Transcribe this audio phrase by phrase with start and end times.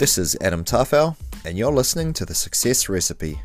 [0.00, 1.14] This is Adam Tarfel,
[1.44, 3.42] and you're listening to The Success Recipe.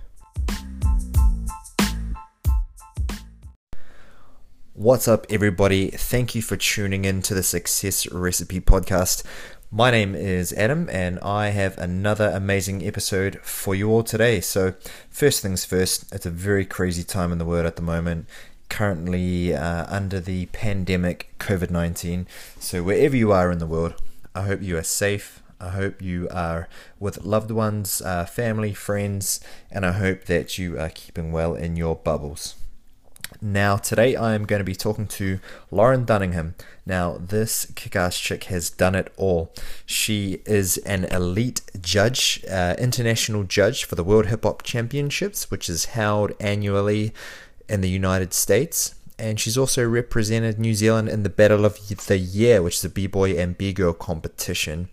[4.72, 5.90] What's up, everybody?
[5.90, 9.26] Thank you for tuning in to the Success Recipe podcast.
[9.70, 14.40] My name is Adam, and I have another amazing episode for you all today.
[14.40, 14.76] So,
[15.10, 18.30] first things first, it's a very crazy time in the world at the moment.
[18.70, 22.28] Currently, uh, under the pandemic COVID 19.
[22.62, 24.02] So, wherever you are in the world,
[24.34, 25.42] I hope you are safe.
[25.60, 26.68] I hope you are
[27.00, 29.40] with loved ones, uh, family, friends,
[29.72, 32.56] and I hope that you are keeping well in your bubbles.
[33.42, 35.40] Now, today I am going to be talking to
[35.72, 36.56] Lauren Dunningham.
[36.86, 39.54] Now, this kick ass chick has done it all.
[39.86, 45.70] She is an elite judge, uh, international judge for the World Hip Hop Championships, which
[45.70, 47.14] is held annually
[47.68, 52.18] in the United States and she's also represented New Zealand in the Battle of the
[52.18, 54.90] Year, which is a b-boy and b-girl competition.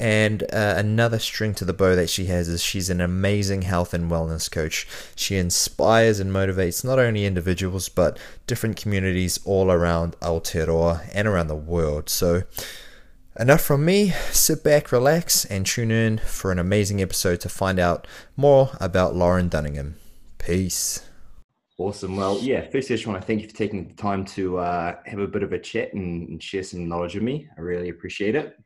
[0.00, 3.92] And uh, another string to the bow that she has is she's an amazing health
[3.92, 4.88] and wellness coach.
[5.14, 11.48] She inspires and motivates not only individuals but different communities all around Aotearoa and around
[11.48, 12.08] the world.
[12.08, 12.44] So,
[13.38, 14.14] enough from me.
[14.30, 18.06] Sit back, relax, and tune in for an amazing episode to find out
[18.38, 19.96] more about Lauren Dunningham.
[20.38, 21.04] Peace.
[21.76, 22.16] Awesome.
[22.16, 24.96] Well, yeah, firstly, I just want to thank you for taking the time to uh,
[25.04, 27.50] have a bit of a chat and, and share some knowledge with me.
[27.58, 28.58] I really appreciate it.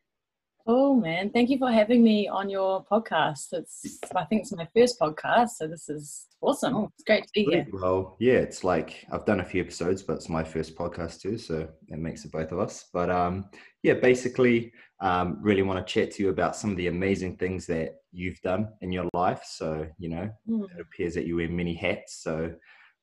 [0.66, 3.52] Oh man, thank you for having me on your podcast.
[3.52, 6.74] It's I think it's my first podcast, so this is awesome.
[6.74, 7.66] Oh, it's great to be here.
[7.70, 11.36] Well, yeah, it's like I've done a few episodes, but it's my first podcast too,
[11.36, 12.86] so it makes it both of us.
[12.94, 13.50] But um,
[13.82, 17.66] yeah, basically, um, really want to chat to you about some of the amazing things
[17.66, 19.42] that you've done in your life.
[19.44, 20.64] So you know, mm.
[20.64, 22.22] it appears that you wear many hats.
[22.22, 22.54] So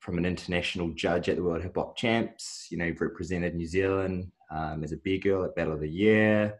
[0.01, 2.67] from an international judge at the World Hip Hop Champs.
[2.71, 6.55] You know, you've represented New Zealand um, as a b-girl at Battle of the Year,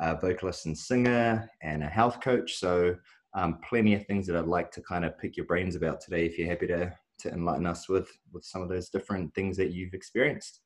[0.00, 2.58] a vocalist and singer, and a health coach.
[2.58, 2.96] So,
[3.34, 6.26] um, plenty of things that I'd like to kind of pick your brains about today.
[6.26, 9.72] If you're happy to to enlighten us with with some of those different things that
[9.72, 10.60] you've experienced.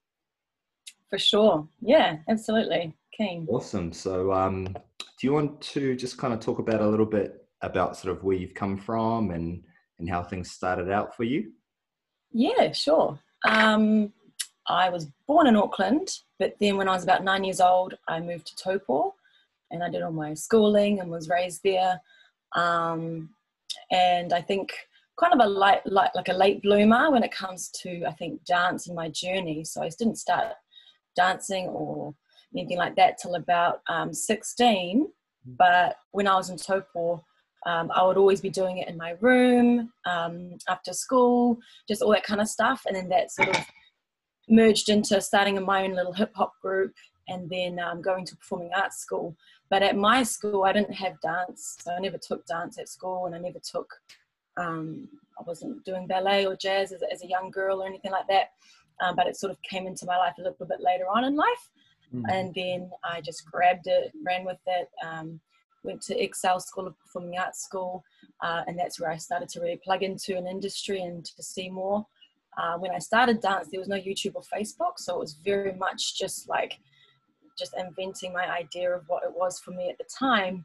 [1.11, 3.47] For sure, yeah, absolutely, keen.
[3.50, 3.93] Awesome.
[3.93, 7.97] So, um, do you want to just kind of talk about a little bit about
[7.97, 9.62] sort of where you've come from and
[9.99, 11.53] and how things started out for you?
[12.33, 13.19] Yeah, sure.
[13.47, 14.12] Um,
[14.67, 18.19] I was born in Auckland, but then when I was about nine years old, I
[18.21, 19.15] moved to Taupo
[19.75, 22.01] and I did all my schooling and was raised there.
[22.55, 23.31] Um,
[23.91, 24.73] and I think
[25.21, 28.45] kind of a light, light, like a late bloomer when it comes to, I think,
[28.45, 29.65] dance in my journey.
[29.65, 30.53] So I didn't start
[31.17, 32.15] dancing or
[32.57, 35.09] anything like that till about um, 16.
[35.45, 37.25] But when I was in Taupo,
[37.67, 41.59] um, I would always be doing it in my room um, after school,
[41.89, 42.83] just all that kind of stuff.
[42.87, 43.56] And then that sort of
[44.49, 46.93] merged into starting my own little hip hop group
[47.29, 49.37] and then um, going to performing arts school.
[49.71, 51.77] But at my school, I didn't have dance.
[51.81, 53.93] So I never took dance at school and I never took,
[54.57, 55.09] um,
[55.39, 58.51] I wasn't doing ballet or jazz as, as, a young girl or anything like that.
[59.03, 61.35] Um, but it sort of came into my life a little bit later on in
[61.35, 61.71] life.
[62.15, 62.23] Mm.
[62.31, 65.41] And then I just grabbed it, ran with it um,
[65.85, 68.05] went to Excel School of Performing Arts School,
[68.41, 71.69] uh, and that's where I started to really plug into an industry and to see
[71.69, 72.07] more.
[72.57, 75.75] Uh, when I started dance, there was no YouTube or Facebook, so it was very
[75.75, 76.79] much just like
[77.59, 80.65] just inventing my idea of what it was for me at the time.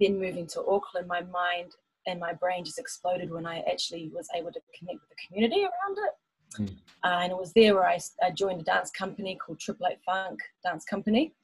[0.00, 1.72] Then moving to Auckland, my mind
[2.06, 5.62] and my brain just exploded when I actually was able to connect with the community
[5.62, 6.62] around it.
[6.62, 6.76] Mm.
[7.04, 9.98] Uh, and it was there where I, I, joined a dance company called Triple Eight
[10.06, 11.34] Funk Dance Company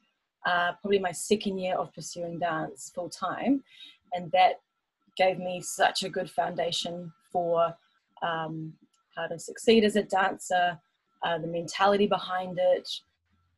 [0.45, 3.63] uh, probably my second year of pursuing dance full time.
[4.13, 4.61] And that
[5.17, 7.73] gave me such a good foundation for
[8.21, 8.73] um,
[9.15, 10.79] how to succeed as a dancer,
[11.23, 12.87] uh, the mentality behind it,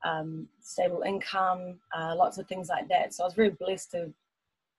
[0.08, 3.14] um, stable income, uh, lots of things like that.
[3.14, 4.14] So I was very blessed to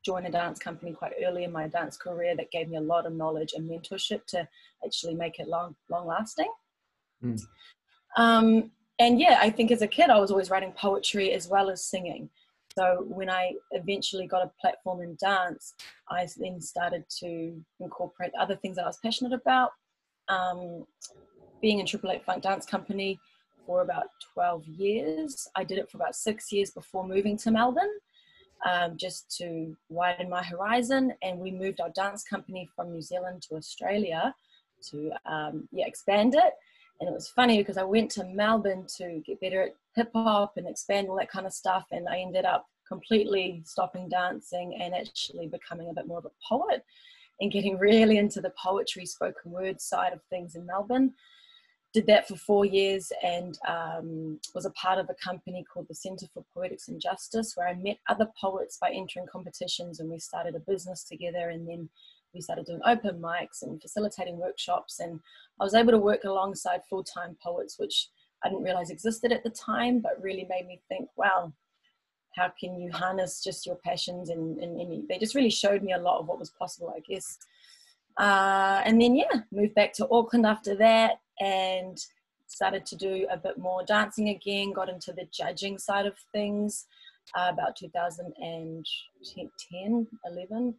[0.04, 3.04] join a dance company quite early in my dance career that gave me a lot
[3.04, 4.48] of knowledge and mentorship to
[4.84, 6.50] actually make it long, long lasting.
[7.22, 7.42] Mm.
[8.16, 11.68] Um, and yeah, I think as a kid, I was always writing poetry as well
[11.68, 12.30] as singing.
[12.76, 15.74] So when I eventually got a platform in dance,
[16.08, 19.72] I then started to incorporate other things that I was passionate about.
[20.28, 20.86] Um,
[21.60, 23.18] being in Triple Eight Funk Dance Company
[23.68, 25.46] for about 12 years.
[25.54, 27.92] I did it for about six years before moving to Melbourne,
[28.64, 31.12] um, just to widen my horizon.
[31.22, 34.34] And we moved our dance company from New Zealand to Australia
[34.90, 36.54] to um, yeah, expand it.
[37.00, 40.54] And it was funny because I went to Melbourne to get better at hip hop
[40.56, 41.84] and expand all that kind of stuff.
[41.92, 46.30] And I ended up completely stopping dancing and actually becoming a bit more of a
[46.48, 46.82] poet
[47.40, 51.12] and getting really into the poetry spoken word side of things in Melbourne.
[51.94, 55.94] Did that for four years and um, was a part of a company called the
[55.94, 60.18] Centre for Poetics and Justice, where I met other poets by entering competitions and we
[60.18, 61.48] started a business together.
[61.48, 61.88] And then
[62.34, 65.00] we started doing open mics and facilitating workshops.
[65.00, 65.20] And
[65.60, 68.08] I was able to work alongside full time poets, which
[68.44, 71.54] I didn't realize existed at the time, but really made me think, wow,
[72.36, 74.28] how can you harness just your passions?
[74.28, 77.00] And, and, and they just really showed me a lot of what was possible, I
[77.00, 77.38] guess.
[78.18, 81.98] Uh, and then, yeah, moved back to Auckland after that and
[82.46, 86.86] started to do a bit more dancing again, got into the judging side of things
[87.36, 90.74] uh, about 2010, 11.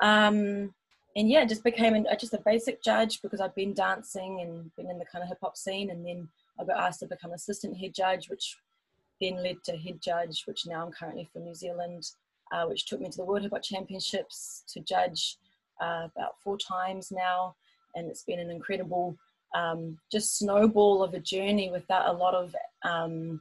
[0.00, 0.72] Um,
[1.14, 4.90] and yeah, just became an, just a basic judge because I'd been dancing and been
[4.90, 5.90] in the kind of hip hop scene.
[5.90, 6.28] And then
[6.58, 8.56] I got asked to become assistant head judge, which
[9.20, 12.04] then led to head judge, which now I'm currently for New Zealand,
[12.52, 15.36] uh, which took me to the World Hip Hop Championships to judge
[15.80, 17.56] uh, about four times now.
[17.94, 19.16] And it's been an incredible
[19.54, 22.54] um, just snowball of a journey without a lot of
[22.84, 23.40] um,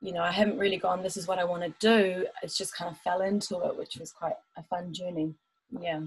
[0.00, 2.26] you know i haven't really gone this is what i want to do.
[2.42, 5.34] It's just kind of fell into it which was quite a fun journey.
[5.80, 6.00] Yeah.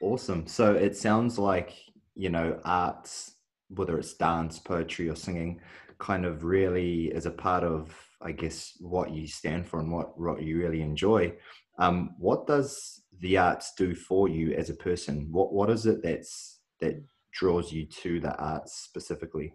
[0.00, 0.46] Awesome.
[0.46, 1.74] So it sounds like
[2.14, 3.32] you know arts
[3.68, 5.60] whether it's dance poetry or singing
[5.98, 10.18] kind of really is a part of i guess what you stand for and what
[10.18, 11.32] what you really enjoy.
[11.78, 15.28] Um, what does the arts do for you as a person?
[15.30, 17.02] What what is it that's that
[17.36, 19.54] draws you to the arts specifically?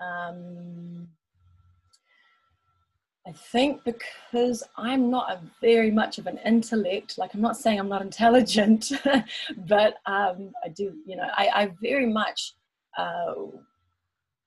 [0.00, 1.08] Um,
[3.26, 7.78] I think because I'm not a very much of an intellect, like I'm not saying
[7.78, 8.92] I'm not intelligent,
[9.66, 12.54] but um, I do, you know, I, I very much,
[12.96, 13.34] uh,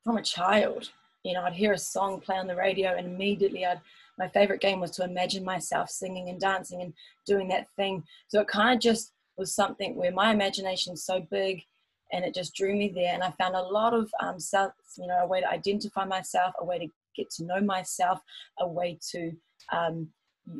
[0.03, 0.89] from a child,
[1.23, 3.81] you know, I'd hear a song play on the radio and immediately I'd,
[4.17, 6.93] my favorite game was to imagine myself singing and dancing and
[7.27, 8.03] doing that thing.
[8.29, 11.63] So it kind of just was something where my imagination's so big
[12.11, 13.13] and it just drew me there.
[13.13, 16.53] And I found a lot of um, self, you know, a way to identify myself,
[16.59, 18.19] a way to get to know myself,
[18.59, 19.31] a way to,
[19.71, 20.07] um,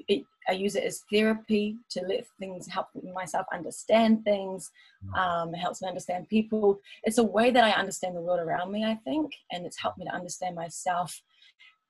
[0.07, 4.71] it, I use it as therapy to let things help myself understand things.
[5.06, 5.19] Mm.
[5.19, 6.80] Um, it helps me understand people.
[7.03, 9.97] It's a way that I understand the world around me, I think, and it's helped
[9.97, 11.21] me to understand myself.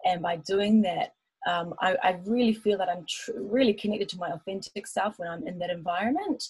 [0.05, 1.13] And by doing that,
[1.47, 5.27] um, I, I, really feel that I'm tr- really connected to my authentic self when
[5.27, 6.43] I'm in that environment.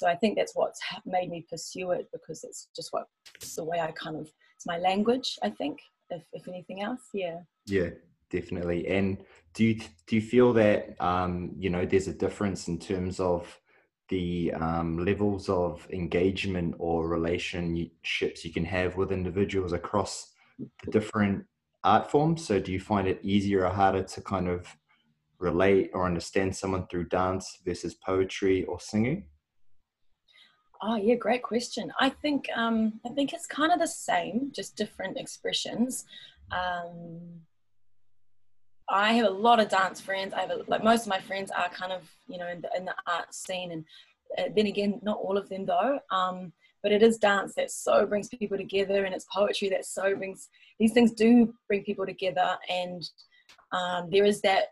[0.00, 3.04] So I think that's what's made me pursue it because it's just what
[3.34, 5.38] it's the way I kind of it's my language.
[5.42, 7.40] I think, if if anything else, yeah.
[7.66, 7.90] Yeah,
[8.30, 8.88] definitely.
[8.88, 9.74] And do you
[10.06, 13.60] do you feel that um, you know there's a difference in terms of
[14.08, 21.44] the um, levels of engagement or relationships you can have with individuals across the different
[21.84, 22.46] art forms?
[22.46, 24.66] So do you find it easier or harder to kind of
[25.38, 29.26] relate or understand someone through dance versus poetry or singing?
[30.82, 31.92] Oh yeah, great question.
[32.00, 36.06] I think um, I think it's kind of the same, just different expressions.
[36.50, 37.20] Um,
[38.88, 40.32] I have a lot of dance friends.
[40.32, 42.70] I have a, like most of my friends are kind of you know in the,
[42.76, 43.84] in the art scene, and
[44.38, 45.98] uh, then again, not all of them though.
[46.10, 50.16] Um, but it is dance that so brings people together, and it's poetry that so
[50.16, 50.48] brings
[50.78, 53.02] these things do bring people together, and
[53.72, 54.68] um, there is that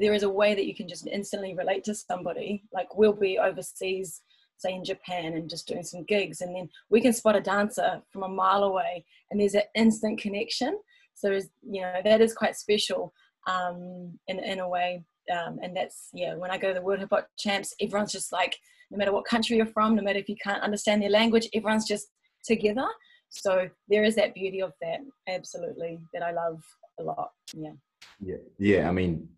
[0.00, 2.64] there is a way that you can just instantly relate to somebody.
[2.72, 4.22] Like we'll be overseas
[4.58, 8.00] say in Japan and just doing some gigs, and then we can spot a dancer
[8.10, 10.78] from a mile away, and there's an instant connection.
[11.14, 11.32] So
[11.62, 13.12] you know that is quite special
[13.46, 16.34] um, in in a way, um, and that's yeah.
[16.34, 18.56] When I go to the World Hip Hop Champs, everyone's just like,
[18.90, 21.86] no matter what country you're from, no matter if you can't understand their language, everyone's
[21.86, 22.08] just
[22.44, 22.86] together.
[23.28, 26.62] So there is that beauty of that, absolutely, that I love
[27.00, 27.30] a lot.
[27.54, 27.72] Yeah.
[28.20, 28.88] Yeah, yeah.
[28.88, 29.28] I mean,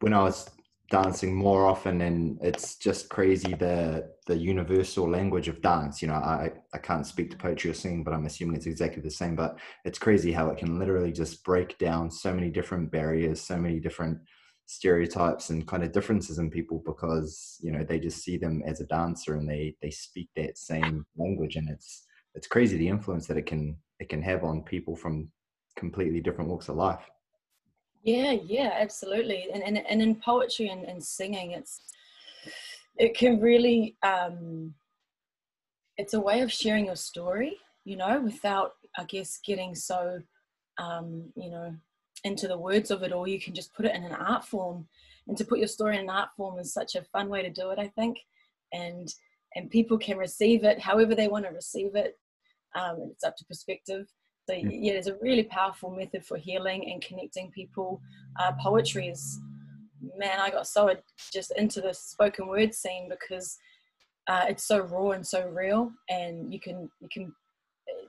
[0.00, 0.48] when I was
[0.90, 6.02] dancing more often and it's just crazy the the universal language of dance.
[6.02, 9.00] You know i i can't speak to poetry or singing but i'm assuming it's exactly
[9.00, 12.90] the same but it's crazy how it can literally just break down so many different
[12.90, 14.18] barriers so many different
[14.66, 18.80] stereotypes and kind of differences in people because you know they just see them as
[18.80, 23.26] a dancer and they they speak that same language and it's it's crazy the influence
[23.28, 25.28] that it can it can have on people from
[25.76, 27.04] completely different walks of life
[28.02, 29.48] yeah, yeah, absolutely.
[29.52, 31.80] And and, and in poetry and, and singing, it's
[32.96, 34.74] it can really um,
[35.96, 40.20] it's a way of sharing your story, you know, without I guess getting so
[40.78, 41.74] um, you know
[42.24, 43.28] into the words of it all.
[43.28, 44.86] You can just put it in an art form,
[45.28, 47.50] and to put your story in an art form is such a fun way to
[47.50, 47.78] do it.
[47.78, 48.18] I think,
[48.72, 49.12] and
[49.54, 52.18] and people can receive it however they want to receive it.
[52.74, 54.06] Um, it's up to perspective.
[54.48, 58.00] So yeah, it's a really powerful method for healing and connecting people.
[58.38, 59.38] Uh, poetry is,
[60.16, 60.94] man, I got so
[61.32, 63.58] just into the spoken word scene because
[64.26, 67.32] uh, it's so raw and so real, and you can you can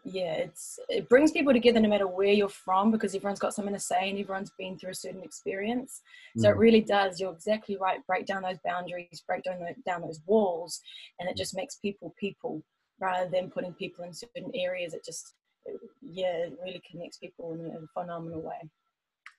[0.04, 3.74] yeah, it's it brings people together no matter where you're from because everyone's got something
[3.74, 6.02] to say and everyone's been through a certain experience.
[6.38, 6.52] So mm.
[6.52, 7.20] it really does.
[7.20, 8.06] You're exactly right.
[8.08, 10.82] Break down those boundaries, break down, the, down those walls,
[11.20, 12.64] and it just makes people people
[13.00, 14.94] rather than putting people in certain areas.
[14.94, 15.34] It just
[15.66, 15.80] it,
[16.12, 18.70] yeah, it really connects people in a phenomenal way.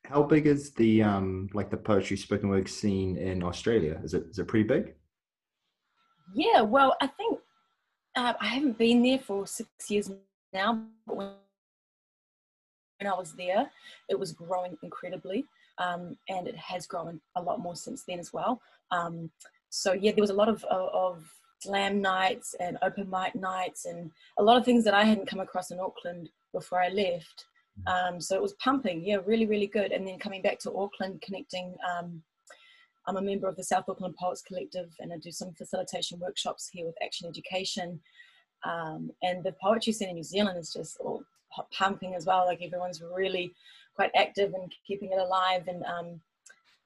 [0.05, 4.01] How big is the um like the poetry spoken word scene in Australia?
[4.03, 4.95] Is it is it pretty big?
[6.35, 7.39] Yeah, well, I think
[8.17, 10.11] uh, I haven't been there for six years
[10.53, 11.31] now, but when
[13.07, 13.71] I was there,
[14.09, 15.45] it was growing incredibly,
[15.79, 18.61] um, and it has grown a lot more since then as well.
[18.91, 19.31] Um,
[19.71, 21.25] so yeah, there was a lot of, of, of
[21.61, 25.41] slam nights and open mic nights, and a lot of things that I hadn't come
[25.41, 27.47] across in Auckland before I left.
[27.87, 29.93] Um, so it was pumping, yeah, really, really good.
[29.93, 31.75] And then coming back to Auckland, connecting.
[31.91, 32.23] Um,
[33.07, 36.69] I'm a member of the South Auckland Poets Collective, and I do some facilitation workshops
[36.73, 38.01] here with Action Education.
[38.65, 41.25] Um, and the poetry scene in New Zealand is just all
[41.77, 42.47] pumping as well.
[42.47, 43.53] Like everyone's really
[43.95, 45.65] quite active and keeping it alive.
[45.67, 46.21] And um,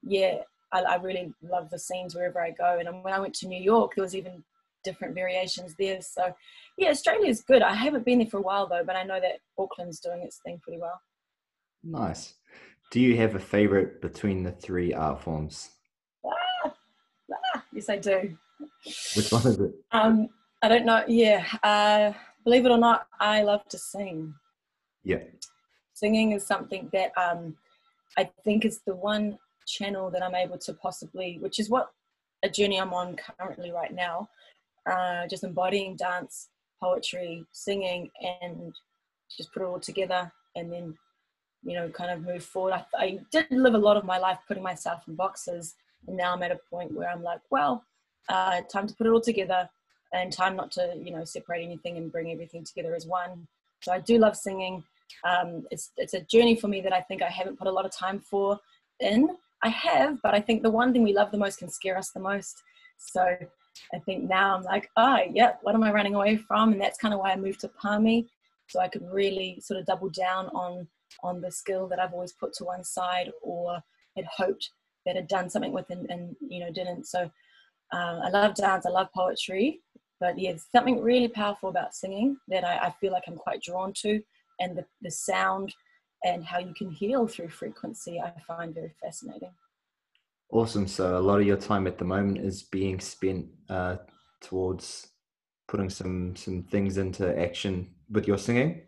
[0.03, 0.39] yeah,
[0.73, 2.79] I, I, really love the scenes wherever I go.
[2.79, 4.43] And when I went to New York, there was even
[4.87, 6.01] different variations there.
[6.01, 6.35] So
[6.79, 7.63] yeah, Australia is good.
[7.63, 10.39] I haven't been there for a while though, but I know that Auckland's doing its
[10.45, 11.01] thing pretty well.
[11.83, 12.35] Nice.
[12.93, 15.71] Do you have a favorite between the three art forms?
[16.25, 16.73] Ah,
[17.55, 18.37] ah, yes, I do.
[19.17, 19.73] Which one is it?
[19.91, 20.29] Um,
[20.63, 21.03] I don't know.
[21.09, 21.45] Yeah.
[21.63, 22.13] Uh,
[22.45, 24.35] believe it or not, I love to sing.
[25.03, 25.23] Yeah.
[25.95, 27.57] Singing is something that um,
[28.17, 31.91] I think is the one channel that I'm able to possibly, which is what
[32.45, 34.29] a journey I'm on currently right now,
[34.91, 36.49] uh, just embodying dance,
[36.81, 38.11] poetry, singing,
[38.43, 38.75] and
[39.37, 40.97] just put it all together and then,
[41.65, 42.75] you know, kind of move forward.
[42.75, 45.75] I, I did live a lot of my life putting myself in boxes,
[46.07, 47.85] and now I'm at a point where I'm like, well,
[48.29, 49.69] uh, time to put it all together
[50.13, 53.47] and time not to you know separate anything and bring everything together as one.
[53.83, 54.83] So i do love singing.
[55.25, 57.85] Um, it's it's a journey for me that i think i haven't put a lot
[57.85, 58.59] of time for
[59.01, 59.37] in.
[59.63, 62.11] I have but i think the one thing we love the most can scare us
[62.11, 62.63] the most.
[62.99, 63.37] So
[63.95, 66.99] i think now i'm like oh yeah what am i running away from and that's
[66.99, 68.27] kind of why i moved to palmy
[68.69, 70.87] so i could really sort of double down on
[71.23, 73.81] on the skill that i've always put to one side or
[74.17, 74.71] had hoped
[75.05, 77.31] that had done something with and, and you know didn't so
[77.93, 79.81] uh, I love dance, I love poetry,
[80.19, 83.93] but yeah, something really powerful about singing that I, I feel like I'm quite drawn
[83.99, 84.21] to,
[84.61, 85.75] and the, the sound
[86.25, 89.53] and how you can heal through frequency, I find very fascinating.
[90.51, 90.87] Awesome.
[90.87, 93.97] So a lot of your time at the moment is being spent uh,
[94.41, 95.09] towards
[95.69, 98.83] putting some some things into action with your singing.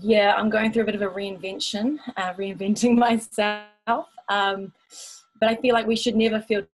[0.00, 4.08] Yeah, I'm going through a bit of a reinvention, uh, reinventing myself.
[4.28, 4.72] Um,
[5.38, 6.66] but I feel like we should never feel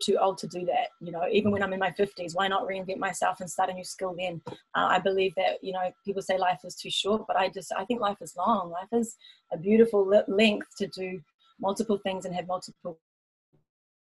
[0.00, 0.88] too old to do that.
[1.00, 3.74] You know, even when I'm in my 50s, why not reinvent myself and start a
[3.74, 4.40] new skill then?
[4.48, 7.72] Uh, I believe that, you know, people say life is too short, but I just,
[7.76, 8.70] I think life is long.
[8.70, 9.16] Life is
[9.52, 11.20] a beautiful length to do
[11.60, 12.98] multiple things and have multiple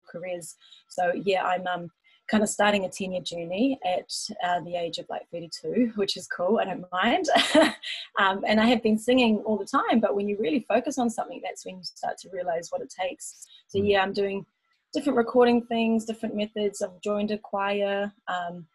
[0.10, 0.56] careers.
[0.90, 1.90] So yeah, I'm um,
[2.30, 4.12] kind of starting a 10 year journey at
[4.44, 6.60] uh, the age of like 32, which is cool.
[6.60, 7.26] I don't mind.
[8.20, 11.10] um, and I have been singing all the time, but when you really focus on
[11.10, 13.46] something, that's when you start to realize what it takes.
[13.68, 13.90] So mm.
[13.90, 14.46] yeah, I'm doing
[14.94, 16.82] different recording things, different methods.
[16.82, 18.66] I've joined a choir, um,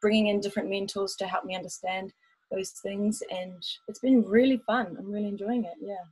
[0.00, 2.12] bringing in different mentors to help me understand
[2.50, 4.94] those things, and it's been really fun.
[4.98, 5.74] I'm really enjoying it.
[5.80, 6.04] Yeah.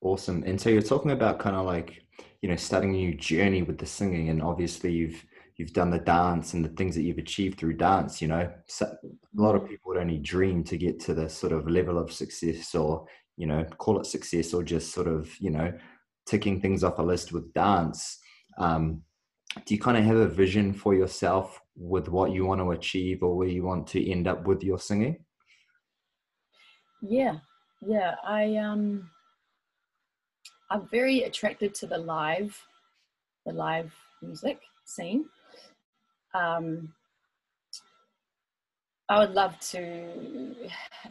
[0.00, 0.42] Awesome.
[0.46, 2.02] And so you're talking about kind of like
[2.40, 5.24] you know starting a new journey with the singing, and obviously you've
[5.56, 8.22] you've done the dance and the things that you've achieved through dance.
[8.22, 11.52] You know, so a lot of people would only dream to get to this sort
[11.52, 15.50] of level of success, or you know, call it success, or just sort of you
[15.50, 15.72] know
[16.26, 18.18] ticking things off a list with dance
[18.58, 19.02] um,
[19.64, 23.22] do you kind of have a vision for yourself with what you want to achieve
[23.22, 25.16] or where you want to end up with your singing
[27.00, 27.36] yeah
[27.86, 29.08] yeah i um
[30.70, 32.58] i'm very attracted to the live
[33.46, 35.24] the live music scene
[36.34, 36.92] um
[39.10, 40.54] I would love to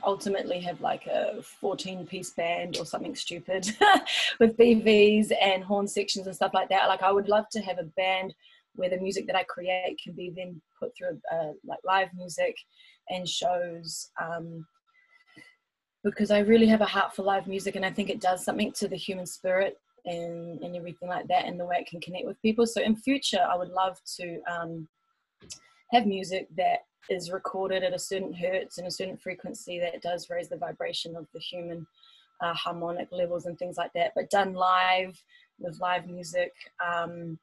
[0.04, 3.68] ultimately have like a 14 piece band or something stupid
[4.40, 6.90] with BVs and horn sections and stuff like that.
[6.90, 8.36] Like I would love to have a band
[8.76, 12.56] where the music that I create can be then put through uh, like live music
[13.10, 14.12] and shows.
[14.22, 14.68] Um,
[16.04, 18.72] because I really have a heart for live music and I think it does something
[18.74, 22.26] to the human spirit and, and everything like that and the way it can connect
[22.26, 22.66] with people.
[22.66, 24.88] So in future, I would love to um,
[25.92, 30.30] have music that is recorded at a certain hertz and a certain frequency that does
[30.30, 31.88] raise the vibration of the human
[32.42, 35.22] uh, harmonic levels and things like that, but done live
[35.60, 36.54] with live music.
[36.86, 37.40] Um,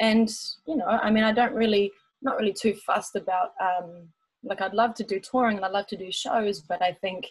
[0.00, 0.30] and
[0.66, 1.92] you know, I mean, I don't really,
[2.22, 4.08] not really too fussed about um,
[4.42, 7.26] like I'd love to do touring and I'd love to do shows, but I think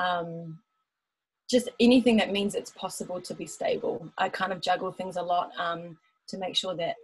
[0.00, 0.58] um,
[1.48, 4.08] just anything that means it's possible to be stable.
[4.18, 6.94] I kind of juggle things a lot um, to make sure that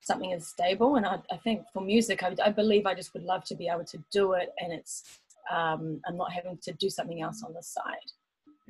[0.00, 0.96] something is stable.
[0.96, 3.68] And I, I think for music, I, I, believe I just would love to be
[3.68, 5.20] able to do it, and it's
[5.50, 8.10] um, I'm not having to do something else on the side.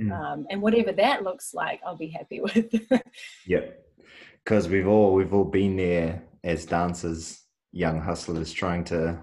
[0.00, 0.12] Mm.
[0.12, 2.74] Um, and whatever that looks like, I'll be happy with.
[3.46, 3.84] yep,
[4.44, 9.22] because we've all we've all been there as dancers, young hustlers, trying to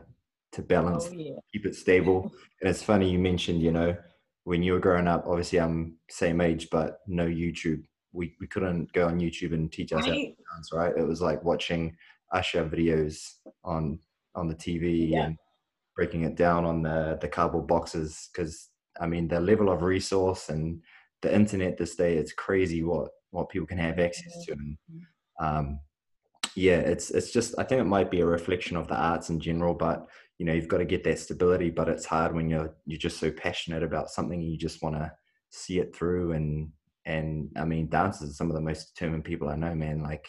[0.54, 1.36] to balance, oh, yeah.
[1.54, 2.32] keep it stable.
[2.60, 3.96] and it's funny you mentioned, you know,
[4.44, 7.84] when you were growing up, obviously I'm same age, but no YouTube.
[8.14, 10.08] We, we couldn't go on YouTube and teach us right.
[10.08, 10.94] how to dance, right?
[10.98, 11.96] It was like watching
[12.34, 13.34] Usher videos
[13.64, 14.00] on
[14.34, 15.26] on the TV yeah.
[15.26, 15.38] and
[15.96, 18.30] breaking it down on the the cardboard boxes.
[18.34, 18.70] Because
[19.00, 20.82] I mean, the level of resource and
[21.22, 24.54] the internet this day, it's crazy what what people can have access to.
[24.54, 24.78] And
[25.40, 25.80] um,
[26.56, 29.40] yeah, it's it's just I think it might be a reflection of the arts in
[29.40, 30.08] general, but
[30.42, 33.20] you know you've got to get that stability but it's hard when you're you're just
[33.20, 35.12] so passionate about something you just want to
[35.52, 36.32] see it through.
[36.32, 36.72] And
[37.06, 40.02] and i mean dancers are some of the most determined people i know man.
[40.02, 40.28] Like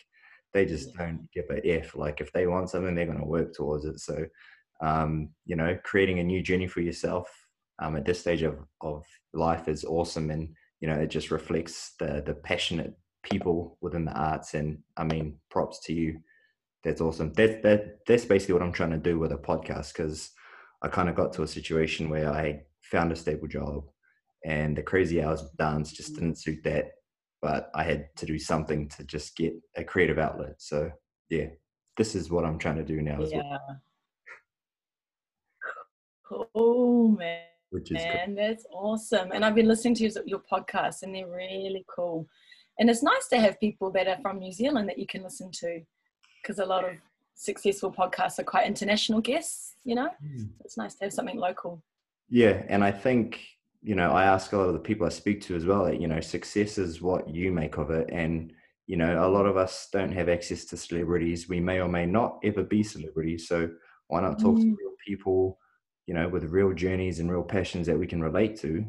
[0.52, 1.96] they just don't give a f.
[1.96, 4.00] Like if they want something they're going to work towards it.
[4.00, 4.26] So
[4.82, 7.26] um you know creating a new journey for yourself
[7.78, 10.30] um at this stage of of life is awesome.
[10.30, 12.92] And you know it just reflects the the passionate
[13.22, 14.52] people within the arts.
[14.52, 16.20] And i mean props to you
[16.84, 17.32] that's awesome.
[17.34, 20.30] That that that's basically what I'm trying to do with a podcast because
[20.82, 23.84] I kind of got to a situation where I found a stable job,
[24.44, 26.86] and the crazy hours of dance just didn't suit that.
[27.40, 30.54] But I had to do something to just get a creative outlet.
[30.58, 30.90] So
[31.28, 31.46] yeah,
[31.96, 33.18] this is what I'm trying to do now.
[33.22, 33.58] Yeah.
[36.30, 36.48] Well.
[36.54, 37.40] Cool, man.
[37.70, 38.34] Which is man, cool.
[38.36, 39.32] that's awesome.
[39.32, 42.26] And I've been listening to your, your podcasts, and they're really cool.
[42.78, 45.50] And it's nice to have people that are from New Zealand that you can listen
[45.52, 45.80] to
[46.42, 46.92] because a lot of
[47.34, 50.08] successful podcasts are quite international guests, you know?
[50.24, 50.48] Mm.
[50.64, 51.82] It's nice to have something local.
[52.28, 52.62] Yeah.
[52.68, 53.44] And I think,
[53.82, 56.00] you know, I ask a lot of the people I speak to as well, that,
[56.00, 58.10] you know, success is what you make of it.
[58.12, 58.52] And,
[58.86, 61.48] you know, a lot of us don't have access to celebrities.
[61.48, 63.48] We may or may not ever be celebrities.
[63.48, 63.70] So
[64.08, 64.62] why not talk mm.
[64.62, 65.58] to real people,
[66.06, 68.84] you know, with real journeys and real passions that we can relate to?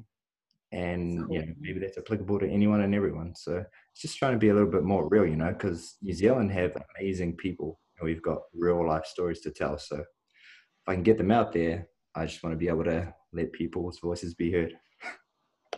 [0.74, 1.34] And, cool.
[1.34, 3.36] you know, maybe that's applicable to anyone and everyone.
[3.36, 6.14] So it's just trying to be a little bit more real, you know, because New
[6.14, 9.78] Zealand have amazing people and we've got real life stories to tell.
[9.78, 13.14] So if I can get them out there, I just want to be able to
[13.32, 14.74] let people's voices be heard.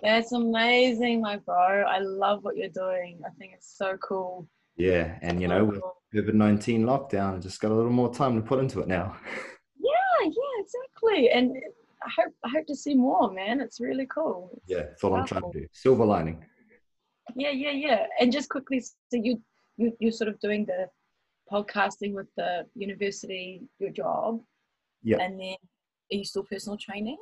[0.02, 1.84] That's amazing, my bro.
[1.84, 3.20] I love what you're doing.
[3.26, 4.48] I think it's so cool.
[4.78, 5.82] Yeah, and you know, with
[6.14, 9.16] COVID nineteen lockdown, I just got a little more time to put into it now.
[9.78, 11.30] Yeah, yeah, exactly.
[11.30, 11.56] And
[12.06, 13.62] I hope I hope to see more, man.
[13.62, 14.52] It's really cool.
[14.54, 15.68] It's yeah, that's what I'm trying to do.
[15.74, 16.46] Silver lining.
[17.36, 18.06] Yeah yeah yeah.
[18.20, 19.42] And just quickly so you
[19.78, 20.88] you you're sort of doing the
[21.52, 24.42] podcasting with the university your job?
[25.04, 25.18] Yeah.
[25.22, 25.56] And then
[26.12, 27.18] are you still personal training?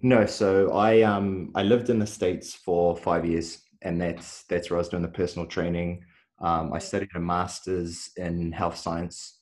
[0.00, 4.68] No so i um i lived in the states for five years and that's that's
[4.68, 6.04] where i was doing the personal training.
[6.40, 9.40] Um, i studied a master's in health science.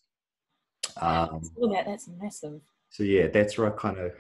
[1.00, 1.40] Um,
[1.72, 2.61] that that's massive.
[2.90, 4.12] so yeah that's where i kind of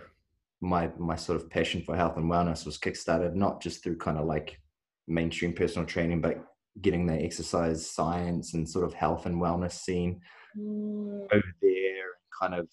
[0.60, 4.18] my my sort of passion for health and wellness was kickstarted not just through kind
[4.18, 4.60] of like
[5.08, 6.44] mainstream personal training, but
[6.80, 10.20] getting the exercise science and sort of health and wellness scene
[10.56, 11.24] mm.
[11.32, 12.06] over there,
[12.40, 12.68] kind of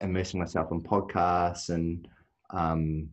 [0.00, 2.08] immersing myself in podcasts and
[2.50, 3.08] um,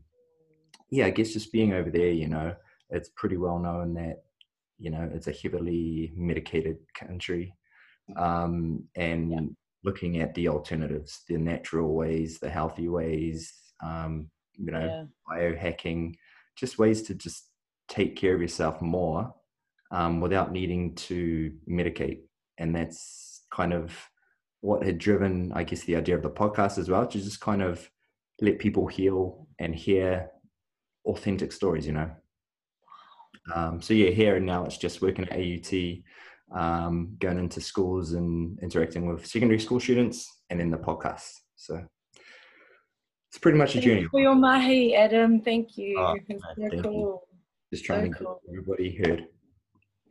[0.91, 2.55] yeah, I guess just being over there, you know,
[2.89, 4.23] it's pretty well known that
[4.79, 7.53] you know it's a heavily medicated country,
[8.17, 9.39] um, and yeah.
[9.83, 15.03] looking at the alternatives, the natural ways, the healthy ways, um, you know, yeah.
[15.29, 16.15] biohacking,
[16.55, 17.49] just ways to just
[17.87, 19.33] take care of yourself more
[19.91, 22.19] um, without needing to medicate.
[22.57, 23.95] And that's kind of
[24.61, 27.61] what had driven, I guess, the idea of the podcast as well, to just kind
[27.61, 27.89] of
[28.41, 30.29] let people heal and hear
[31.05, 32.11] authentic stories, you know.
[33.53, 35.73] Um, so yeah, here and now it's just working at AUT,
[36.51, 41.31] um, going into schools and interacting with secondary school students, and then the podcast.
[41.55, 41.83] So
[43.29, 44.05] it's pretty much a journey.
[44.05, 45.41] for your mahi, Adam.
[45.41, 45.99] Thank you.
[45.99, 46.93] Oh, thank cool.
[46.93, 47.19] you.
[47.71, 48.41] Just trying so to cool.
[48.45, 49.27] get everybody heard.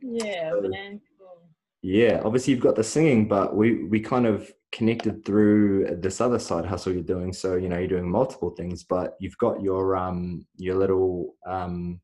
[0.01, 1.01] Yeah, so, man.
[1.19, 1.41] Cool.
[1.81, 6.39] Yeah, obviously you've got the singing, but we we kind of connected through this other
[6.39, 7.33] side hustle you're doing.
[7.33, 11.99] So you know you're doing multiple things, but you've got your um your little um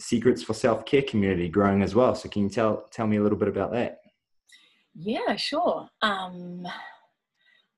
[0.00, 2.14] secrets for self care community growing as well.
[2.14, 3.98] So can you tell tell me a little bit about that?
[4.94, 5.88] Yeah, sure.
[6.00, 6.66] Um,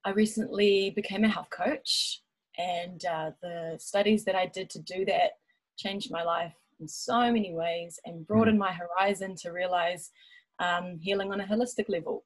[0.04, 2.22] I recently became a health coach,
[2.56, 5.32] and uh, the studies that I did to do that
[5.76, 8.60] changed my life in so many ways and broadened mm.
[8.60, 10.10] my horizon to realize
[10.58, 12.24] um, healing on a holistic level.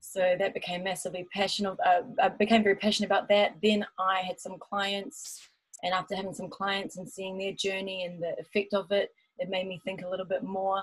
[0.00, 1.76] So that became massively passionate.
[1.84, 3.56] Uh, I became very passionate about that.
[3.62, 5.48] Then I had some clients,
[5.82, 9.50] and after having some clients and seeing their journey and the effect of it, it
[9.50, 10.82] made me think a little bit more.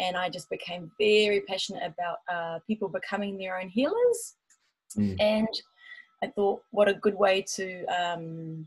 [0.00, 4.34] And I just became very passionate about uh, people becoming their own healers.
[4.96, 5.16] Mm.
[5.20, 5.48] And
[6.22, 8.66] I thought, what a good way to um,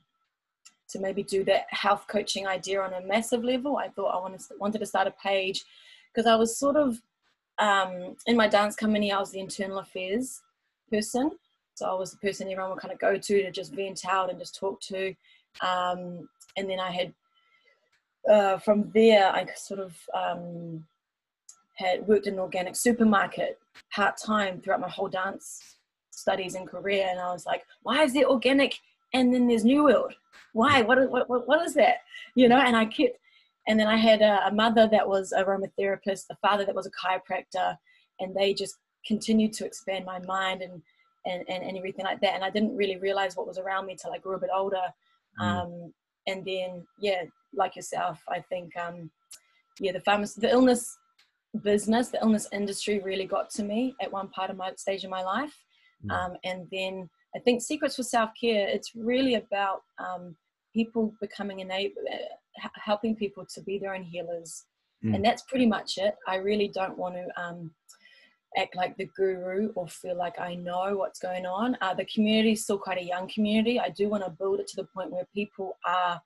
[0.90, 3.78] to maybe do that health coaching idea on a massive level.
[3.78, 5.64] I thought I wanted wanted to start a page
[6.14, 7.02] because I was sort of
[7.60, 9.12] um, in my dance company.
[9.12, 10.42] I was the internal affairs
[10.92, 11.32] person,
[11.76, 14.30] so I was the person everyone would kind of go to to just vent out
[14.30, 15.14] and just talk to.
[15.62, 17.14] Um, and then I had
[18.30, 20.86] uh, from there, I sort of um,
[21.76, 23.60] had worked in an organic supermarket
[23.94, 25.77] part time throughout my whole dance
[26.18, 28.74] studies and career, and I was like, why is there organic
[29.14, 30.14] and then there's New World?
[30.54, 30.82] Why?
[30.82, 31.98] What, what, what, what is that?
[32.36, 33.18] You know, and I kept,
[33.68, 36.88] and then I had a, a mother that was a aromatherapist, a father that was
[36.88, 37.78] a chiropractor,
[38.20, 38.76] and they just
[39.06, 40.82] continued to expand my mind and,
[41.26, 42.34] and, and, and everything like that.
[42.34, 44.84] And I didn't really realize what was around me till I grew a bit older.
[45.40, 45.46] Mm.
[45.46, 45.94] Um,
[46.26, 49.10] and then, yeah, like yourself, I think, um,
[49.80, 50.98] yeah, the pharmacy, the illness
[51.64, 55.10] business, the illness industry really got to me at one part of my stage of
[55.10, 55.56] my life.
[56.06, 56.12] Mm.
[56.12, 60.36] Um, and then I think Secrets for Self Care, it's really about um,
[60.74, 64.66] people becoming enable, uh, helping people to be their own healers.
[65.04, 65.16] Mm.
[65.16, 66.16] And that's pretty much it.
[66.28, 67.72] I really don't want to um,
[68.58, 71.78] act like the guru or feel like I know what's going on.
[71.82, 73.80] Uh, the community is still quite a young community.
[73.80, 76.22] I do want to build it to the point where people are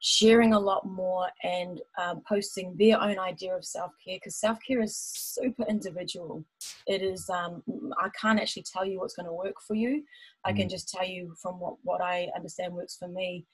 [0.00, 4.96] sharing a lot more and um, posting their own idea of self-care because self-care is
[4.96, 6.42] super individual
[6.86, 7.62] it is um,
[7.98, 10.02] i can't actually tell you what's going to work for you
[10.44, 10.70] i can mm.
[10.70, 13.44] just tell you from what, what i understand works for me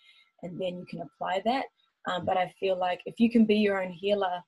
[0.43, 1.65] and then you can apply that
[2.09, 4.41] um, but i feel like if you can be your own healer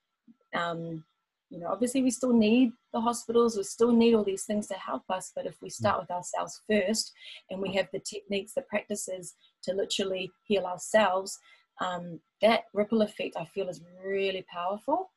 [0.54, 1.02] um,
[1.50, 4.74] you know obviously we still need the hospitals we still need all these things to
[4.74, 6.00] help us but if we start mm.
[6.02, 7.12] with ourselves first
[7.50, 9.34] and we have the techniques the practices
[9.64, 11.40] to literally heal ourselves
[11.80, 15.10] um, that ripple effect I feel is really powerful.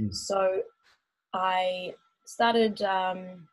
[0.00, 0.14] Mm.
[0.14, 0.62] So
[1.32, 2.82] I started.
[2.82, 3.48] Um,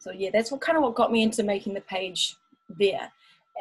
[0.00, 2.36] so yeah, that's what kind of what got me into making the page
[2.68, 3.10] there.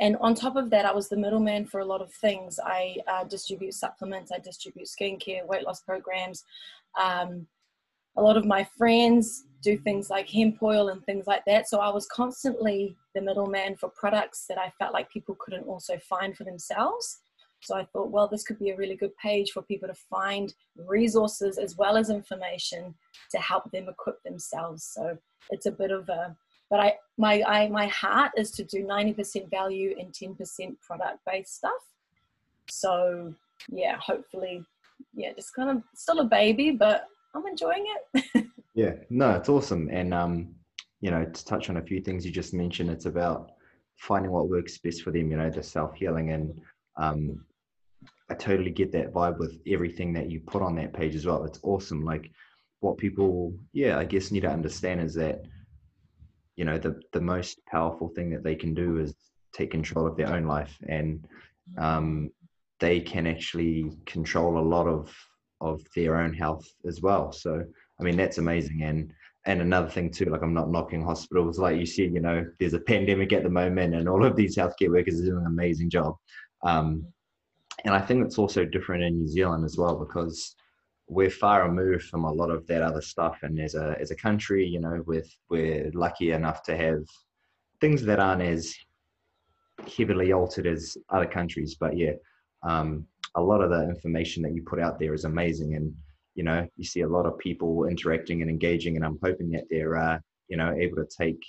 [0.01, 2.59] And on top of that, I was the middleman for a lot of things.
[2.63, 6.43] I uh, distribute supplements, I distribute skincare, weight loss programs.
[6.99, 7.47] Um,
[8.17, 11.69] a lot of my friends do things like hemp oil and things like that.
[11.69, 15.97] So I was constantly the middleman for products that I felt like people couldn't also
[15.97, 17.19] find for themselves.
[17.63, 20.53] So I thought, well, this could be a really good page for people to find
[20.75, 22.93] resources as well as information
[23.31, 24.83] to help them equip themselves.
[24.83, 25.17] So
[25.49, 26.35] it's a bit of a,
[26.69, 31.55] but I my I my heart is to do 90% value and 10% product based
[31.55, 31.71] stuff.
[32.69, 33.33] So
[33.69, 34.63] yeah, hopefully,
[35.13, 38.47] yeah, just kind of still a baby, but I'm enjoying it.
[38.73, 39.89] yeah, no, it's awesome.
[39.91, 40.55] And um,
[41.01, 43.51] you know, to touch on a few things you just mentioned, it's about
[43.97, 45.31] finding what works best for them.
[45.31, 46.61] You know, the self healing and
[46.97, 47.45] um,
[48.29, 51.43] I totally get that vibe with everything that you put on that page as well.
[51.43, 52.03] It's awesome.
[52.03, 52.31] Like
[52.79, 55.41] what people, yeah, I guess need to understand is that,
[56.55, 59.13] you know, the the most powerful thing that they can do is
[59.53, 61.25] take control of their own life, and
[61.77, 62.29] um,
[62.79, 65.13] they can actually control a lot of
[65.61, 67.31] of their own health as well.
[67.31, 67.63] So,
[67.99, 68.83] I mean, that's amazing.
[68.83, 69.13] And
[69.45, 72.73] and another thing too, like I'm not knocking hospitals, like you see, you know, there's
[72.73, 75.89] a pandemic at the moment, and all of these healthcare workers are doing an amazing
[75.89, 76.15] job.
[76.63, 77.05] Um,
[77.85, 80.55] and I think it's also different in New Zealand as well because
[81.07, 83.39] we're far removed from a lot of that other stuff.
[83.43, 87.03] And as a as a country, you know, with we're lucky enough to have
[87.81, 88.73] things that aren't as
[89.97, 91.75] heavily altered as other countries.
[91.75, 92.13] But yeah,
[92.63, 95.93] um, a lot of the information that you put out there is amazing, and
[96.35, 99.65] you know, you see a lot of people interacting and engaging, and I'm hoping that
[99.69, 101.43] they're uh, you know able to take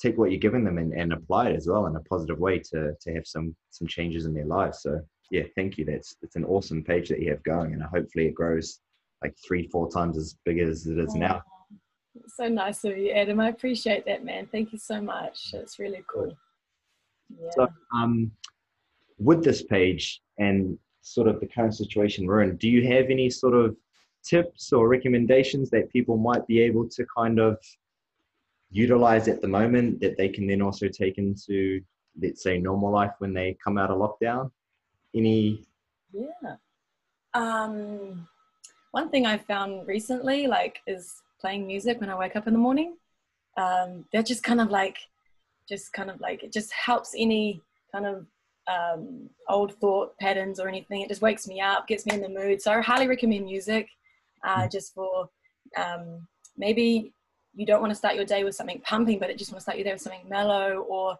[0.00, 2.58] take what you're giving them and, and apply it as well in a positive way
[2.58, 4.80] to to have some some changes in their lives.
[4.82, 5.84] So yeah, thank you.
[5.84, 8.80] That's it's an awesome page that you have going, and hopefully it grows
[9.22, 11.42] like three, four times as big as it is now.
[12.36, 13.40] So nice of you, Adam.
[13.40, 14.48] I appreciate that, man.
[14.50, 15.50] Thank you so much.
[15.52, 16.36] It's really cool.
[17.30, 17.50] Yeah.
[17.54, 18.30] So, um,
[19.18, 23.28] with this page and sort of the current situation we're in, do you have any
[23.30, 23.76] sort of
[24.24, 27.58] tips or recommendations that people might be able to kind of
[28.70, 31.80] utilize at the moment that they can then also take into,
[32.20, 34.50] let's say, normal life when they come out of lockdown?
[35.14, 35.66] Any
[36.12, 36.56] yeah
[37.34, 38.26] um
[38.92, 42.58] one thing i found recently like is playing music when i wake up in the
[42.58, 42.96] morning
[43.56, 44.98] um that just kind of like
[45.68, 47.60] just kind of like it just helps any
[47.92, 48.26] kind of
[48.68, 51.00] um, old thought patterns or anything.
[51.00, 52.60] It just wakes me up, gets me in the mood.
[52.60, 53.88] So I highly recommend music,
[54.44, 54.70] uh, mm.
[54.70, 55.28] just for
[55.76, 57.12] um, maybe
[57.58, 59.62] you don't want to start your day with something pumping, but it just want to
[59.62, 61.16] start your day with something mellow or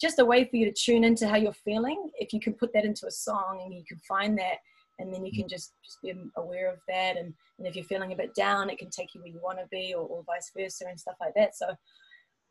[0.00, 2.10] just a way for you to tune into how you're feeling.
[2.18, 4.56] If you can put that into a song and you can find that,
[4.98, 7.18] and then you can just, just be aware of that.
[7.18, 9.58] And, and if you're feeling a bit down, it can take you where you want
[9.58, 11.54] to be or, or vice versa and stuff like that.
[11.54, 11.66] So,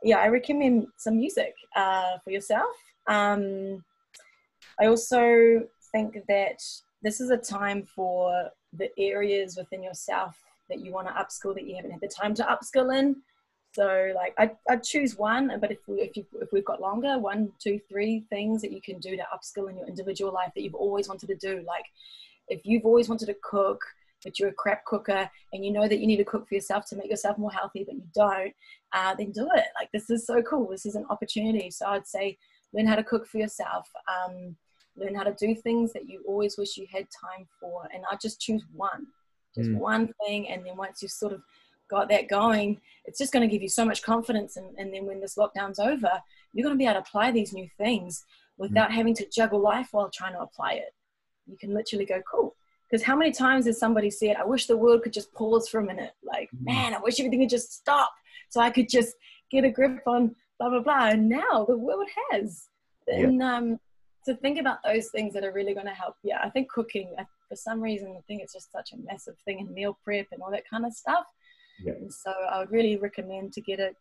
[0.04, 2.76] yeah, I recommend some music uh, for yourself.
[3.08, 3.84] Um,
[4.80, 6.62] I also think that
[7.02, 10.38] this is a time for the areas within yourself
[10.70, 13.16] that you want to upskill that you haven't had the time to upskill in.
[13.74, 17.18] So like I I choose one, but if we if you if we've got longer,
[17.18, 20.62] one, two, three things that you can do to upskill in your individual life that
[20.62, 21.64] you've always wanted to do.
[21.66, 21.86] Like
[22.50, 23.82] if you've always wanted to cook,
[24.24, 26.86] but you're a crap cooker and you know that you need to cook for yourself
[26.88, 28.54] to make yourself more healthy, but you don't,
[28.94, 29.66] uh, then do it.
[29.80, 30.68] Like this is so cool.
[30.70, 31.72] This is an opportunity.
[31.72, 32.38] So I'd say
[32.74, 33.90] learn how to cook for yourself.
[34.08, 34.56] Um,
[34.98, 37.88] learn how to do things that you always wish you had time for.
[37.94, 39.08] And I just choose one,
[39.56, 39.78] just mm.
[39.78, 40.50] one thing.
[40.50, 41.42] And then once you've sort of
[41.92, 44.58] got that going, it's just going to give you so much confidence.
[44.58, 46.12] And, and then when this lockdown's over,
[46.54, 48.26] you're going to be able to apply these new things
[48.58, 48.94] without mm.
[48.94, 50.94] having to juggle life while trying to apply it.
[51.46, 52.56] You can literally go, cool.
[52.90, 55.80] Because how many times has somebody said, I wish the world could just pause for
[55.80, 56.14] a minute?
[56.24, 56.66] Like, mm.
[56.66, 58.14] man, I wish everything could just stop
[58.50, 59.16] so I could just
[59.52, 61.10] get a grip on blah, blah, blah.
[61.10, 62.68] And now the world has.
[63.08, 63.26] Yeah.
[63.26, 63.80] And um,
[64.26, 66.16] to think about those things that are really going to help.
[66.24, 67.16] Yeah, I think cooking,
[67.50, 70.42] for some reason, I think it's just such a massive thing in meal prep and
[70.42, 71.26] all that kind of stuff.
[71.84, 71.94] Yeah.
[71.94, 73.96] And so I would really recommend to get it,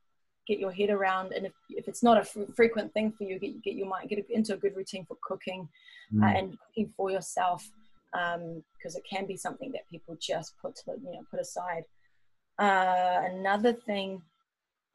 [0.47, 1.33] get your head around.
[1.33, 4.09] And if, if it's not a f- frequent thing for you, get, get your mind,
[4.09, 5.69] get into a good routine for cooking
[6.15, 6.25] uh, mm.
[6.25, 7.69] uh, and cooking for yourself.
[8.13, 11.85] Because um, it can be something that people just put to, you know, put aside.
[12.59, 14.21] Uh, another thing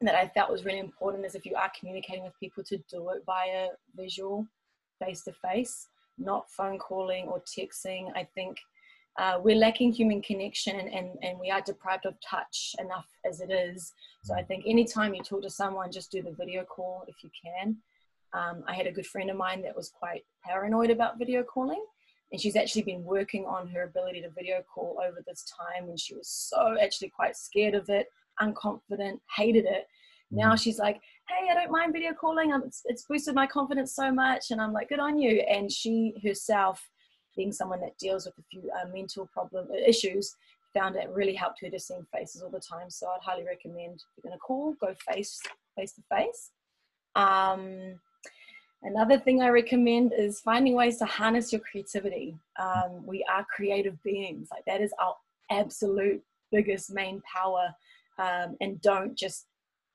[0.02, 3.08] that I felt was really important is if you are communicating with people to do
[3.10, 4.46] it via visual
[5.02, 8.10] face to face, not phone calling or texting.
[8.14, 8.58] I think
[9.18, 13.40] uh, we're lacking human connection and, and, and we are deprived of touch enough as
[13.40, 13.92] it is.
[14.24, 17.30] So I think anytime you talk to someone, just do the video call if you
[17.44, 17.76] can.
[18.34, 21.82] Um, I had a good friend of mine that was quite paranoid about video calling.
[22.32, 25.96] And she's actually been working on her ability to video call over this time when
[25.96, 28.08] she was so actually quite scared of it,
[28.42, 29.86] unconfident, hated it.
[30.32, 30.56] Now mm-hmm.
[30.56, 32.52] she's like, hey, I don't mind video calling.
[32.66, 34.50] It's, it's boosted my confidence so much.
[34.50, 35.40] And I'm like, good on you.
[35.48, 36.86] And she herself,
[37.36, 40.34] being someone that deals with a few uh, mental problem uh, issues,
[40.74, 42.90] found it really helped her to see faces all the time.
[42.90, 45.40] So I'd highly recommend if you're going to call, go face
[45.76, 46.50] face to face.
[47.14, 48.00] Um,
[48.82, 52.36] another thing I recommend is finding ways to harness your creativity.
[52.58, 54.48] Um, we are creative beings.
[54.50, 55.14] Like that is our
[55.50, 57.74] absolute biggest main power.
[58.18, 59.46] Um, and don't just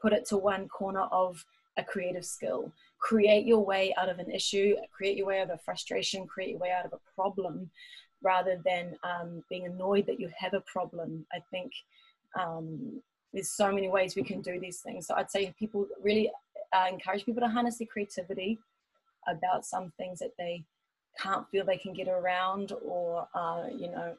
[0.01, 1.43] put it to one corner of
[1.77, 2.71] a creative skill.
[3.02, 6.52] Create your way out of an issue, create your way out of a frustration, create
[6.52, 7.70] your way out of a problem
[8.24, 11.26] rather than um, being annoyed that you have a problem.
[11.34, 11.72] I think
[12.40, 13.02] um,
[13.34, 15.08] there's so many ways we can do these things.
[15.08, 16.32] So I'd say people really
[16.74, 18.60] uh, encourage people to harness their creativity
[19.28, 20.64] about some things that they
[21.20, 24.16] can't feel they can get around or, uh, you know,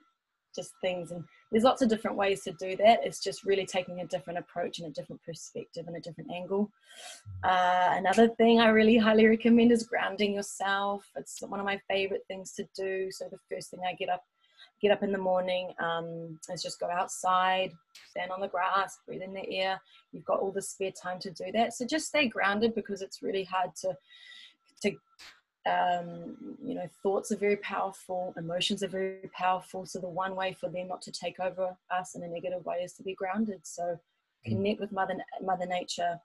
[0.55, 3.01] just things and there's lots of different ways to do that.
[3.05, 6.71] It's just really taking a different approach and a different perspective and a different angle.
[7.45, 11.05] Uh, another thing i really highly recommend is grounding yourself.
[11.17, 13.11] It's one of my favorite things to do.
[13.11, 14.25] So the first thing i get up
[14.81, 17.73] get up in the morning um, is just go outside
[18.11, 19.81] stand on the grass breathe in the air.
[20.13, 21.75] You've got all the spare time to do that.
[21.75, 23.97] So just stay grounded because it's really hard to
[24.83, 24.93] to
[25.67, 29.87] um, you know, thoughts are very powerful, emotions are very powerful.
[29.87, 32.79] So the one way for them not to take over us in a negative way
[32.79, 33.61] is to be grounded.
[33.63, 33.99] So mm.
[34.51, 36.19] connect with Mother Mother Nature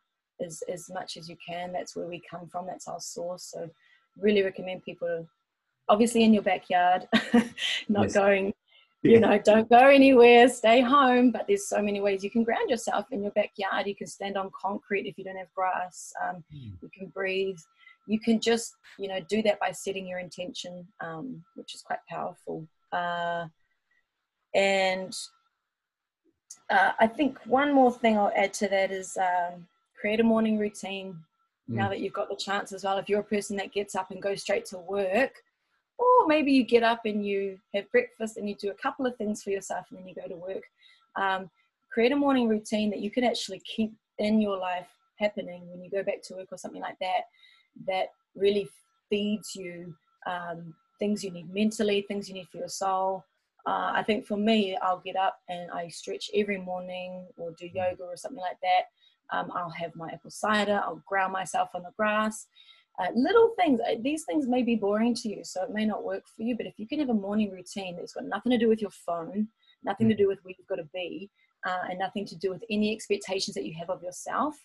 [0.44, 1.72] as as much as you can.
[1.72, 2.66] That's where we come from.
[2.66, 3.52] That's our source.
[3.54, 3.70] So
[4.20, 5.28] really recommend people,
[5.88, 7.08] obviously in your backyard,
[7.90, 8.14] not yes.
[8.14, 8.54] going.
[9.04, 11.32] You know, don't go anywhere, stay home.
[11.32, 13.86] But there's so many ways you can ground yourself in your backyard.
[13.86, 16.12] You can stand on concrete if you don't have grass.
[16.28, 16.74] Um, mm.
[16.82, 17.60] You can breathe
[18.08, 22.00] you can just you know do that by setting your intention um, which is quite
[22.10, 22.66] powerful.
[22.92, 23.46] Uh,
[24.56, 25.14] and
[26.70, 29.68] uh, i think one more thing i'll add to that is um,
[30.00, 31.18] create a morning routine.
[31.70, 31.76] Mm.
[31.76, 34.10] now that you've got the chance as well if you're a person that gets up
[34.12, 35.44] and goes straight to work
[35.98, 39.16] or maybe you get up and you have breakfast and you do a couple of
[39.18, 40.64] things for yourself and then you go to work
[41.18, 41.50] um,
[41.92, 44.88] create a morning routine that you can actually keep in your life
[45.20, 47.24] happening when you go back to work or something like that
[47.86, 48.68] that really
[49.10, 49.94] feeds you
[50.26, 53.24] um, things you need mentally, things you need for your soul.
[53.66, 57.68] Uh, I think for me, I'll get up and I stretch every morning or do
[57.68, 59.38] yoga or something like that.
[59.38, 62.48] Um, I'll have my apple cider, I'll ground myself on the grass.
[63.00, 66.04] Uh, little things, uh, these things may be boring to you, so it may not
[66.04, 68.58] work for you, but if you can have a morning routine that's got nothing to
[68.58, 69.48] do with your phone,
[69.84, 71.30] nothing to do with where you've got to be,
[71.68, 74.56] uh, and nothing to do with any expectations that you have of yourself.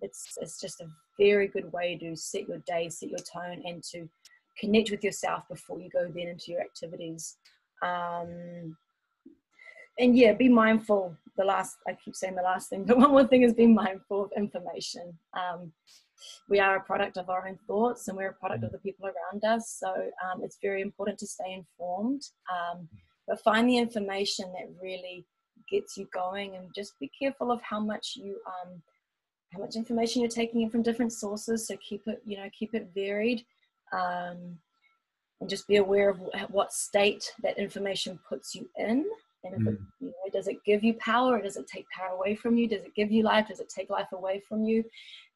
[0.00, 0.86] It's, it's just a
[1.18, 4.08] very good way to set your day, set your tone, and to
[4.58, 7.36] connect with yourself before you go then into your activities.
[7.82, 8.76] Um,
[9.98, 11.16] and yeah, be mindful.
[11.36, 14.24] The last, I keep saying the last thing, but one more thing is be mindful
[14.24, 15.18] of information.
[15.36, 15.72] Um,
[16.48, 19.06] we are a product of our own thoughts and we're a product of the people
[19.06, 19.76] around us.
[19.78, 22.88] So um, it's very important to stay informed, um,
[23.26, 25.24] but find the information that really
[25.70, 28.82] gets you going and just be careful of how much you, um,
[29.52, 31.66] how much information you're taking in from different sources.
[31.66, 33.44] So keep it, you know, keep it varied.
[33.92, 34.58] Um,
[35.40, 39.06] and just be aware of what state that information puts you in
[39.44, 39.68] and if mm.
[39.74, 42.56] it, you know, does it give you power or does it take power away from
[42.56, 42.68] you?
[42.68, 43.48] Does it give you life?
[43.48, 44.84] Does it take life away from you?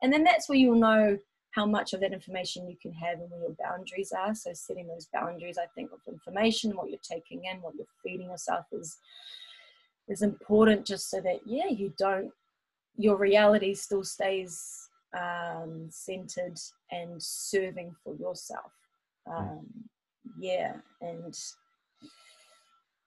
[0.03, 1.18] And then that's where you'll know
[1.53, 4.35] how much of that information you can have and where your boundaries are.
[4.35, 8.31] So setting those boundaries, I think, of information, what you're taking in, what you're feeding
[8.31, 8.98] yourself is
[10.09, 12.33] is important just so that yeah, you don't
[12.96, 16.59] your reality still stays um, centered
[16.90, 18.72] and serving for yourself.
[19.28, 19.38] Mm.
[19.38, 19.66] Um,
[20.38, 21.38] yeah, and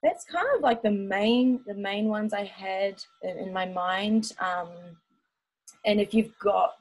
[0.02, 4.32] that's kind of like the main the main ones I had in, in my mind.
[4.38, 4.68] Um,
[5.84, 6.74] and if you've got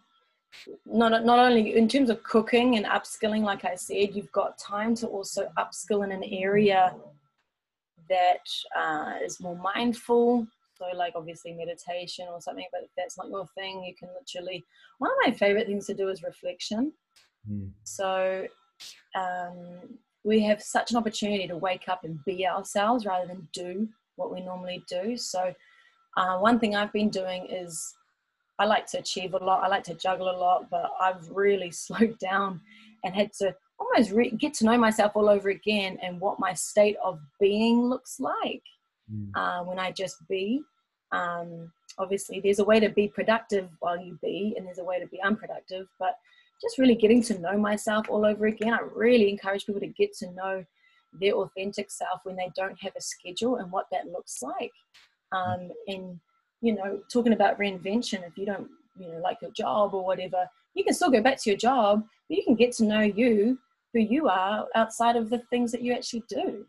[0.86, 4.96] not not only in terms of cooking and upskilling, like I said, you've got time
[4.96, 6.94] to also upskill in an area
[8.10, 10.48] that uh, is more mindful.
[10.78, 12.66] So, like obviously meditation or something.
[12.72, 14.64] But if that's not your thing, you can literally.
[15.00, 16.92] One of my favorite things to do is reflection.
[17.50, 17.72] Mm.
[17.84, 18.46] So,
[19.16, 23.88] um, we have such an opportunity to wake up and be ourselves rather than do
[24.16, 25.16] what we normally do.
[25.18, 25.54] So,
[26.18, 27.94] uh, one thing I've been doing is
[28.58, 31.72] I like to achieve a lot, I like to juggle a lot, but I've really
[31.86, 32.62] slowed down
[33.04, 36.54] and had to almost re- get to know myself all over again and what my
[36.54, 38.64] state of being looks like
[39.12, 39.30] mm.
[39.36, 40.62] uh, when I just be.
[41.12, 45.00] Um, obviously, there's a way to be productive while you be, and there's a way
[45.00, 46.18] to be unproductive, but
[46.62, 48.74] just really getting to know myself all over again.
[48.74, 50.66] I really encourage people to get to know
[51.20, 54.72] their authentic self when they don't have a schedule and what that looks like.
[55.32, 56.20] Um, and,
[56.62, 60.50] you know, talking about reinvention, if you don't, you know, like your job or whatever,
[60.74, 63.58] you can still go back to your job, but you can get to know you,
[63.94, 66.66] who you are outside of the things that you actually do.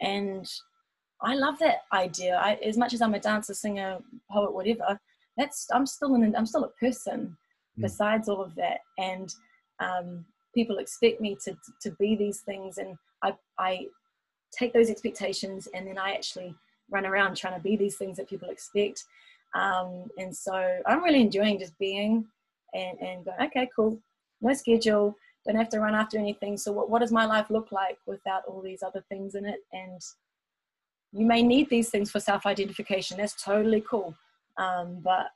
[0.00, 0.50] And
[1.22, 2.36] I love that idea.
[2.36, 3.98] I, as much as I'm a dancer, singer,
[4.30, 4.98] poet, whatever,
[5.36, 7.36] that's I'm still an I'm still a person
[7.78, 7.82] mm.
[7.82, 8.80] besides all of that.
[8.98, 9.34] And
[9.80, 12.78] um, people expect me to, to be these things.
[12.78, 13.86] And I, I
[14.56, 16.54] take those expectations and then I actually
[16.90, 19.04] run around trying to be these things that people expect.
[19.54, 22.26] Um, and so I'm really enjoying just being
[22.74, 23.98] and, and going, okay, cool,
[24.40, 26.56] no schedule, don't have to run after anything.
[26.56, 29.60] So what, what does my life look like without all these other things in it?
[29.72, 30.00] And
[31.12, 33.18] you may need these things for self-identification.
[33.18, 34.14] That's totally cool.
[34.56, 35.26] Um, but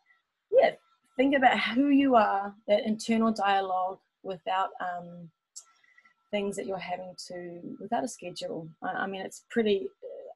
[0.50, 0.70] yeah,
[1.16, 5.30] think about who you are, that internal dialogue without um,
[6.30, 8.68] things that you're having to, without a schedule.
[8.82, 9.88] I, I, mean, it's pretty,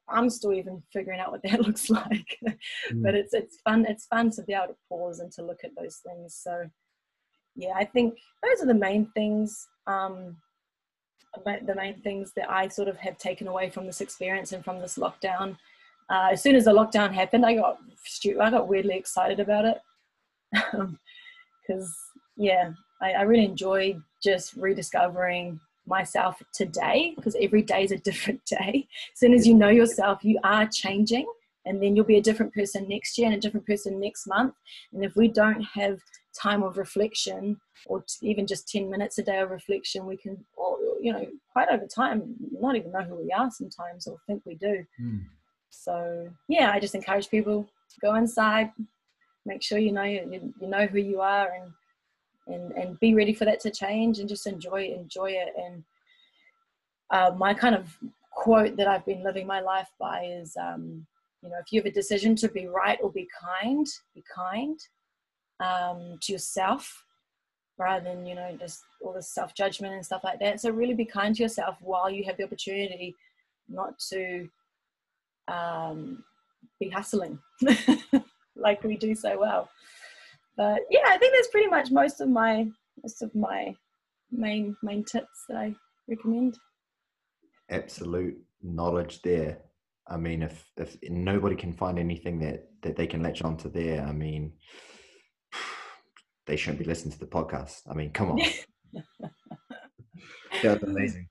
[0.09, 2.55] I'm still even figuring out what that looks like, mm.
[3.03, 3.85] but it's, it's fun.
[3.87, 6.35] It's fun to be able to pause and to look at those things.
[6.35, 6.69] So
[7.55, 9.67] yeah, I think those are the main things.
[9.87, 10.37] Um,
[11.65, 14.79] the main things that I sort of have taken away from this experience and from
[14.79, 15.57] this lockdown.
[16.09, 17.77] Uh, as soon as the lockdown happened, I got
[18.39, 19.81] I got weirdly excited about it.
[21.67, 21.95] Because
[22.37, 28.43] yeah I, I, really enjoy just rediscovering myself today because every day is a different
[28.45, 28.87] day.
[29.13, 31.27] As soon as you know yourself you are changing
[31.65, 34.55] and then you'll be a different person next year and a different person next month.
[34.91, 35.99] And if we don't have
[36.39, 40.43] time of reflection or even just 10 minutes a day of reflection we can
[41.01, 44.55] you know quite over time not even know who we are sometimes or think we
[44.55, 45.21] do mm.
[45.69, 48.71] so yeah i just encourage people to go inside
[49.45, 51.71] make sure you know you, you know who you are and
[52.53, 55.83] and and be ready for that to change and just enjoy enjoy it and
[57.11, 57.97] uh, my kind of
[58.31, 61.05] quote that I've been living my life by is um,
[61.43, 64.79] you know if you have a decision to be right or be kind be kind
[65.59, 67.03] um, to yourself
[67.77, 70.93] rather than you know just all this self judgment and stuff like that so really
[70.93, 73.15] be kind to yourself while you have the opportunity
[73.67, 74.47] not to
[75.47, 76.23] um,
[76.79, 77.39] be hustling
[78.55, 79.69] like we do so well.
[80.57, 82.67] But yeah, I think that's pretty much most of my
[83.01, 83.75] most of my
[84.31, 85.75] main main tips that I
[86.07, 86.57] recommend.
[87.69, 89.59] Absolute knowledge there.
[90.07, 94.05] I mean, if if nobody can find anything that that they can latch onto there,
[94.05, 94.53] I mean,
[96.45, 97.81] they shouldn't be listening to the podcast.
[97.89, 98.41] I mean, come on.
[100.61, 101.27] That's amazing.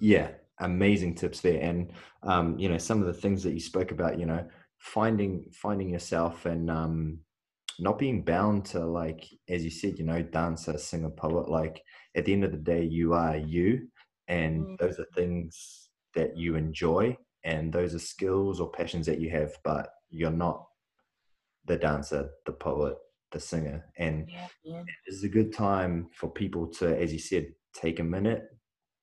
[0.00, 3.90] Yeah, amazing tips there, and um, you know some of the things that you spoke
[3.90, 4.18] about.
[4.18, 4.46] You know,
[4.78, 7.18] finding finding yourself and um,
[7.78, 11.48] not being bound to like as you said, you know, dancer, singer, poet.
[11.48, 11.82] Like
[12.16, 13.88] at the end of the day, you are you,
[14.28, 14.78] and mm.
[14.78, 19.56] those are things that you enjoy, and those are skills or passions that you have.
[19.64, 20.66] But you're not
[21.64, 22.96] the dancer, the poet,
[23.32, 24.82] the singer, and yeah, yeah.
[25.06, 28.44] it's a good time for people to, as you said, take a minute.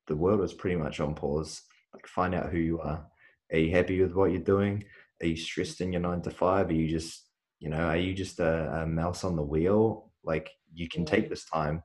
[0.06, 1.62] The world is pretty much on pause.
[1.92, 3.04] Like find out who you are.
[3.52, 4.84] Are you happy with what you're doing?
[5.22, 6.68] Are you stressed in your nine to five?
[6.68, 10.50] Are you just you know are you just a, a mouse on the wheel like
[10.72, 11.82] you can take this time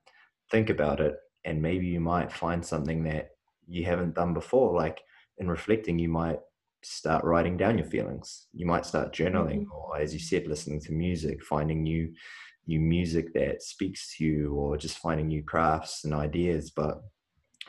[0.50, 3.32] think about it and maybe you might find something that
[3.68, 5.02] you haven't done before like
[5.38, 6.40] in reflecting you might
[6.86, 9.72] start writing down your feelings you might start journaling mm-hmm.
[9.72, 12.12] or as you said listening to music finding new
[12.68, 17.02] new music that speaks to you or just finding new crafts and ideas but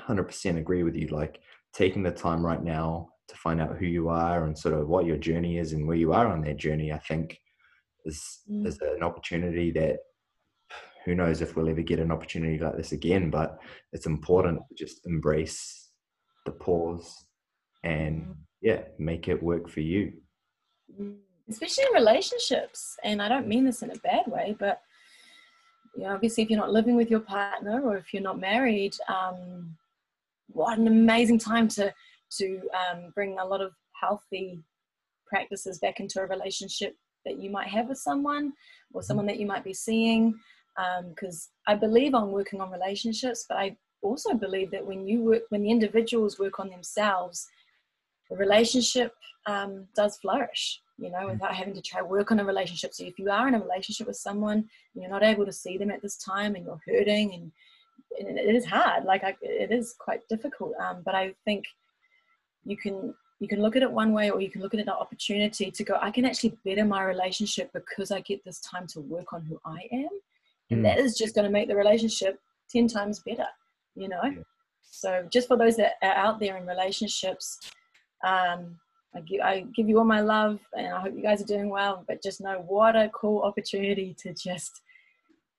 [0.01, 1.41] 100% agree with you like
[1.73, 5.07] taking the time right now to find out who you are and sort of what
[5.07, 7.39] your journey is and where you are on that journey i think
[8.05, 8.67] is mm.
[8.67, 9.99] is an opportunity that
[11.05, 13.59] who knows if we'll ever get an opportunity like this again but
[13.93, 15.91] it's important to just embrace
[16.45, 17.27] the pause
[17.85, 18.35] and mm.
[18.67, 20.13] Yeah make it work for you
[21.01, 21.15] mm.
[21.49, 24.83] especially in relationships and i don't mean this in a bad way but
[25.95, 28.95] you know, obviously if you're not living with your partner or if you're not married
[29.09, 29.77] um,
[30.49, 31.95] what an amazing time to
[32.39, 34.59] to um, bring a lot of healthy
[35.29, 38.53] practices back into a relationship that you might have with someone
[38.93, 39.07] or mm-hmm.
[39.07, 40.35] someone that you might be seeing
[41.11, 45.23] because um, i believe on working on relationships but i also believe that when you
[45.23, 47.47] work when the individuals work on themselves
[48.31, 49.15] the relationship
[49.47, 51.31] um, does flourish you know mm-hmm.
[51.31, 54.07] without having to try work on a relationship so if you are in a relationship
[54.07, 57.35] with someone and you're not able to see them at this time and you're hurting
[57.35, 57.53] and,
[58.19, 61.65] and it is hard like I, it is quite difficult um, but i think
[62.65, 64.87] you can you can look at it one way or you can look at it
[64.87, 68.87] an opportunity to go i can actually better my relationship because i get this time
[68.87, 70.09] to work on who i am
[70.71, 70.83] and mm.
[70.83, 73.47] that is just going to make the relationship 10 times better
[73.95, 74.43] you know yeah.
[74.83, 77.59] so just for those that are out there in relationships
[78.25, 78.79] um,
[79.15, 81.71] I give, I give you all my love and i hope you guys are doing
[81.71, 84.83] well but just know what a cool opportunity to just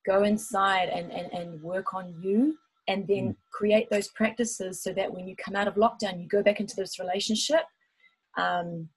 [0.05, 3.35] go inside and, and, and work on you and then mm.
[3.51, 6.75] create those practices so that when you come out of lockdown, you go back into
[6.75, 7.61] this relationship.
[8.37, 8.89] Um,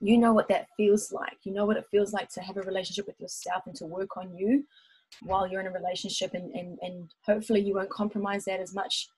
[0.00, 1.38] you know what that feels like.
[1.44, 4.16] You know what it feels like to have a relationship with yourself and to work
[4.16, 4.64] on you
[5.22, 6.34] while you're in a relationship.
[6.34, 9.08] And, and, and hopefully, you won't compromise that as much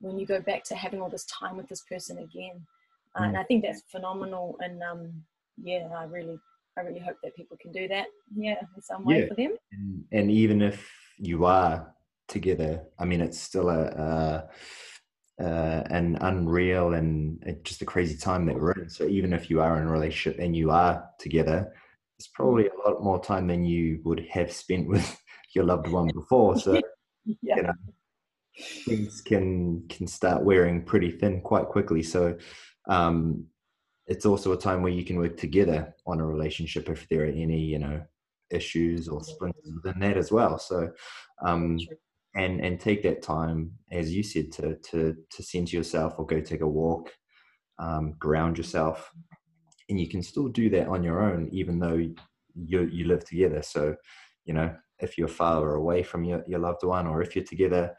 [0.00, 2.66] when you go back to having all this time with this person again.
[3.16, 3.28] Uh, mm.
[3.28, 4.56] And I think that's phenomenal.
[4.60, 5.12] And um,
[5.62, 6.38] yeah, I really,
[6.76, 8.06] I really hope that people can do that.
[8.34, 9.26] Yeah, in some way yeah.
[9.28, 9.52] for them.
[9.72, 11.94] And, and even if you are
[12.28, 12.82] together.
[12.98, 13.84] I mean, it's still a,
[15.38, 18.88] a uh, an unreal and just a crazy time that we're in.
[18.88, 21.72] So even if you are in a relationship and you are together,
[22.18, 25.20] it's probably a lot more time than you would have spent with
[25.54, 26.58] your loved one before.
[26.58, 26.74] So
[27.42, 27.56] yeah.
[27.56, 27.72] you know,
[28.84, 32.02] things can can start wearing pretty thin quite quickly.
[32.02, 32.36] So
[32.88, 33.46] um,
[34.06, 37.26] it's also a time where you can work together on a relationship if there are
[37.26, 38.02] any you know
[38.50, 40.58] issues or splinters within that as well.
[40.58, 40.90] So
[41.44, 41.78] um,
[42.34, 46.40] and and take that time, as you said, to to to center yourself or go
[46.40, 47.12] take a walk,
[47.78, 49.10] um, ground yourself,
[49.88, 52.14] and you can still do that on your own, even though you
[52.54, 53.62] you live together.
[53.62, 53.96] So,
[54.44, 57.94] you know, if you're far away from your, your loved one, or if you're together,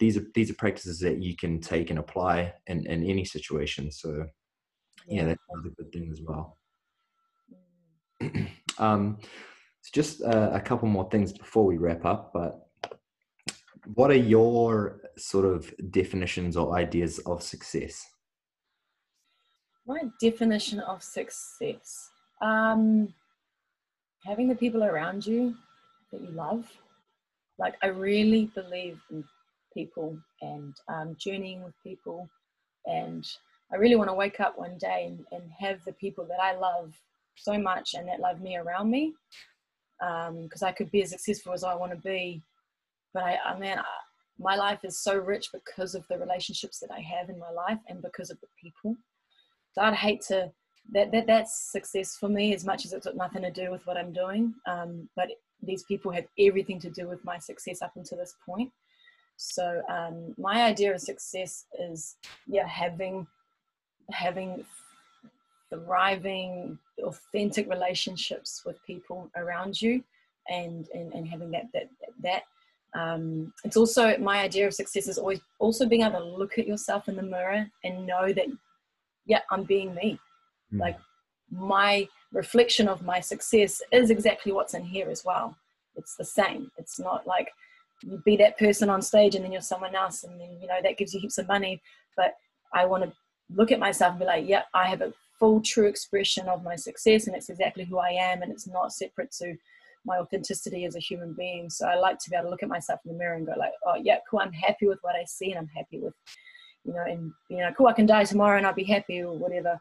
[0.00, 3.92] these are these are practices that you can take and apply in in any situation.
[3.92, 4.24] So,
[5.06, 6.58] yeah, that's another good thing as well.
[8.78, 9.18] um,
[9.82, 12.66] so just uh, a couple more things before we wrap up, but
[13.94, 18.06] what are your sort of definitions or ideas of success?
[19.86, 23.12] My definition of success um,
[24.24, 25.54] having the people around you
[26.12, 26.66] that you love.
[27.58, 29.24] Like, I really believe in
[29.74, 32.28] people and um, journeying with people.
[32.86, 33.26] And
[33.72, 36.56] I really want to wake up one day and, and have the people that I
[36.56, 36.94] love
[37.36, 39.14] so much and that love me around me.
[39.98, 42.42] Because um, I could be as successful as I want to be
[43.12, 43.84] but I, I mean, I,
[44.38, 47.78] my life is so rich because of the relationships that I have in my life
[47.88, 48.96] and because of the people.
[49.72, 50.50] So I'd hate to
[50.92, 53.86] that, that that's success for me as much as it's got nothing to do with
[53.86, 54.54] what I'm doing.
[54.66, 55.28] Um, but
[55.62, 58.70] these people have everything to do with my success up until this point.
[59.40, 62.16] So um, my idea of success is
[62.46, 63.26] yeah having
[64.12, 64.64] having
[65.70, 70.02] thriving authentic relationships with people around you
[70.48, 71.88] and and, and having that that
[72.22, 72.42] that
[72.92, 76.66] um, it's also my idea of success is always also being able to look at
[76.66, 78.46] yourself in the mirror and know that
[79.26, 80.18] yeah i'm being me
[80.72, 80.80] mm.
[80.80, 80.98] like
[81.50, 85.56] my reflection of my success is exactly what's in here as well.
[85.96, 86.70] It's the same.
[86.78, 87.52] It's not like
[88.02, 90.78] you be that person on stage and then you're someone else and then you know
[90.82, 91.80] that gives you heaps of money.
[92.16, 92.34] But
[92.74, 93.12] I want to
[93.54, 96.76] look at myself and be like, yeah, I have a full true expression of my
[96.76, 99.56] success and it's exactly who I am and it's not separate to
[100.04, 101.68] my authenticity as a human being.
[101.68, 103.54] So I like to be able to look at myself in the mirror and go
[103.56, 106.14] like, oh yeah, cool, I'm happy with what I see and I'm happy with,
[106.84, 109.36] you know, and you know, cool, I can die tomorrow and I'll be happy or
[109.36, 109.78] whatever.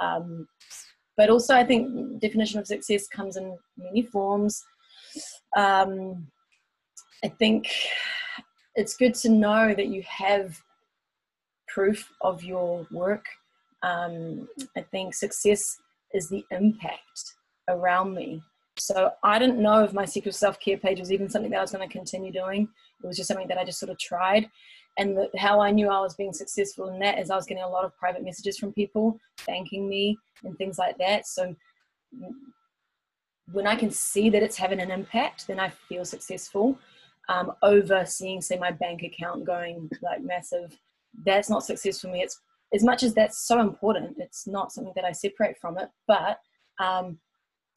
[0.00, 0.46] Um,
[1.16, 4.62] but also I think definition of success comes in many forms.
[5.56, 6.28] Um,
[7.24, 7.68] I think
[8.74, 10.60] it's good to know that you have
[11.66, 13.24] proof of your work.
[13.82, 15.78] Um, I think success
[16.12, 17.34] is the impact
[17.68, 18.42] around me.
[18.78, 21.62] So I didn't know if my secret self care page was even something that I
[21.62, 22.68] was going to continue doing.
[23.02, 24.48] It was just something that I just sort of tried.
[24.98, 27.62] And the, how I knew I was being successful in that is I was getting
[27.62, 31.26] a lot of private messages from people thanking me and things like that.
[31.26, 31.54] So
[33.52, 36.78] when I can see that it's having an impact, then I feel successful.
[37.30, 40.78] Um, over seeing, say, my bank account going like massive
[41.24, 42.22] that's not success for me.
[42.22, 42.40] It's
[42.74, 45.88] as much as that's so important, it's not something that I separate from it.
[46.06, 46.40] But
[46.78, 47.18] um,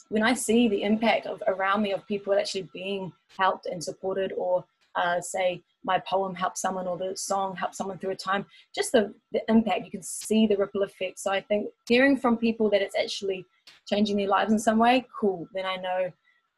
[0.10, 4.34] when I see the impact of around me of people actually being helped and supported,
[4.38, 8.46] or uh, say my poem helped someone or the song helped someone through a time,
[8.76, 11.18] just the, the impact, you can see the ripple effect.
[11.20, 13.46] So I think hearing from people that it's actually
[13.88, 15.48] changing their lives in some way, cool.
[15.54, 16.12] Then I know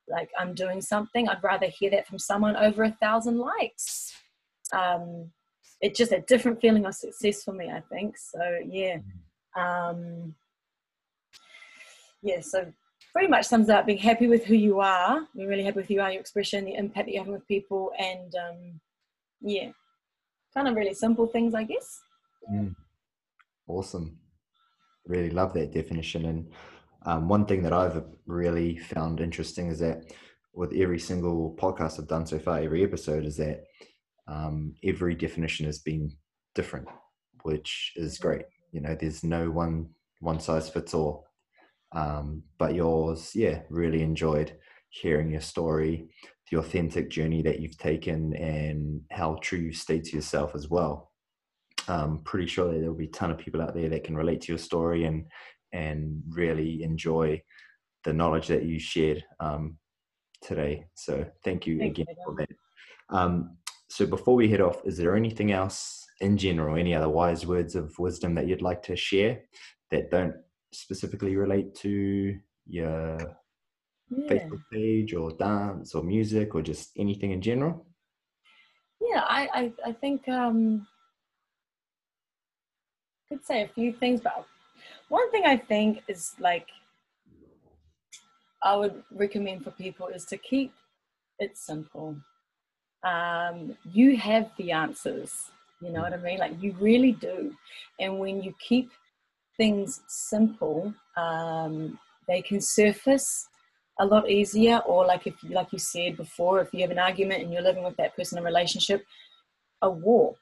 [0.07, 1.27] like I'm doing something.
[1.27, 4.13] I'd rather hear that from someone over a thousand likes.
[4.73, 5.31] Um,
[5.81, 8.17] it's just a different feeling of success for me, I think.
[8.17, 8.97] So yeah.
[9.55, 10.35] Um,
[12.21, 12.71] yeah, so
[13.11, 15.95] pretty much sums up being happy with who you are, being really happy with who
[15.95, 18.79] you are, your expression, the impact that you're having with people, and um,
[19.41, 19.69] yeah,
[20.53, 22.01] kind of really simple things, I guess.
[22.51, 22.75] Mm.
[23.67, 24.17] Awesome.
[25.05, 26.25] Really love that definition.
[26.25, 26.49] And
[27.05, 30.03] um, one thing that I've really found interesting is that
[30.53, 33.63] with every single podcast I've done so far, every episode, is that
[34.27, 36.11] um, every definition has been
[36.55, 36.87] different,
[37.43, 38.45] which is great.
[38.71, 39.89] You know, there's no one
[40.19, 41.27] one size fits all.
[41.91, 44.57] Um, but yours, yeah, really enjoyed
[44.89, 46.07] hearing your story,
[46.49, 51.11] the authentic journey that you've taken, and how true you stay to yourself as well.
[51.87, 54.41] I'm pretty sure that there'll be a ton of people out there that can relate
[54.41, 55.25] to your story and
[55.73, 57.41] and really enjoy
[58.03, 59.77] the knowledge that you shared um,
[60.41, 60.85] today.
[60.93, 62.49] So thank you again for that.
[63.09, 63.57] Um,
[63.89, 67.75] so before we head off, is there anything else in general, any other wise words
[67.75, 69.41] of wisdom that you'd like to share
[69.91, 70.35] that don't
[70.71, 73.17] specifically relate to your
[74.09, 74.27] yeah.
[74.29, 77.85] Facebook page or dance or music or just anything in general?
[79.01, 80.87] Yeah, I, I, I think um,
[83.25, 84.45] I could say a few things, but
[85.09, 86.67] one thing I think is like
[88.63, 90.73] I would recommend for people is to keep
[91.39, 92.15] it simple
[93.03, 95.51] um, you have the answers.
[95.81, 96.39] You know what I mean?
[96.39, 97.53] Like you really do.
[97.99, 98.91] And when you keep
[99.57, 103.47] things simple, um, they can surface
[103.99, 104.79] a lot easier.
[104.85, 107.83] Or like if, like you said before, if you have an argument and you're living
[107.83, 109.03] with that person in a relationship,
[109.81, 110.39] a walk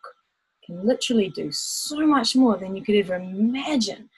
[0.63, 4.09] can literally do so much more than you could ever imagine.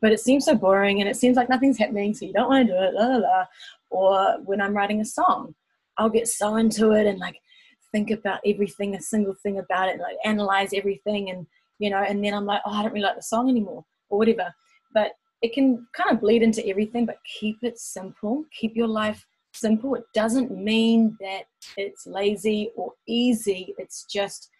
[0.00, 2.66] But it seems so boring and it seems like nothing's happening, so you don't want
[2.66, 2.94] to do it.
[2.94, 3.44] La, la, la.
[3.90, 5.54] Or when I'm writing a song,
[5.96, 7.40] I'll get so into it and like
[7.90, 11.46] think about everything, a single thing about it, like analyze everything, and
[11.78, 14.18] you know, and then I'm like, oh, I don't really like the song anymore, or
[14.18, 14.54] whatever.
[14.94, 18.44] But it can kind of bleed into everything, but keep it simple.
[18.52, 19.94] Keep your life simple.
[19.94, 21.44] It doesn't mean that
[21.76, 23.74] it's lazy or easy.
[23.78, 24.50] It's just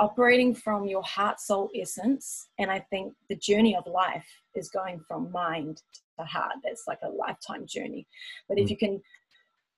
[0.00, 2.48] operating from your heart, soul, essence.
[2.58, 4.26] And I think the journey of life
[4.56, 5.82] is going from mind
[6.18, 6.54] to heart.
[6.64, 8.08] That's like a lifetime journey.
[8.48, 8.70] But if mm.
[8.70, 9.02] you can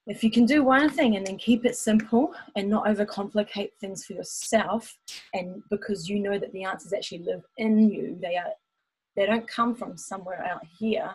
[0.09, 4.05] if you can do one thing and then keep it simple and not overcomplicate things
[4.05, 4.99] for yourself
[5.33, 8.51] and because you know that the answers actually live in you they are
[9.15, 11.15] they don't come from somewhere out here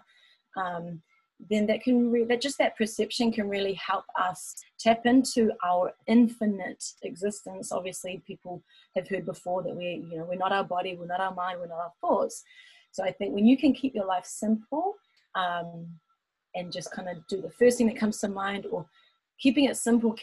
[0.56, 1.02] um,
[1.50, 5.94] then that can re- that just that perception can really help us tap into our
[6.08, 7.72] infinite existence.
[7.72, 8.64] Obviously people
[8.96, 11.60] have heard before that we you know we're not our body we're not our mind
[11.60, 12.44] we're not our thoughts.
[12.92, 14.96] So i think when you can keep your life simple
[15.36, 15.88] um,
[16.56, 18.88] and just kind of do the first thing that comes to mind or
[19.40, 20.16] keeping it simple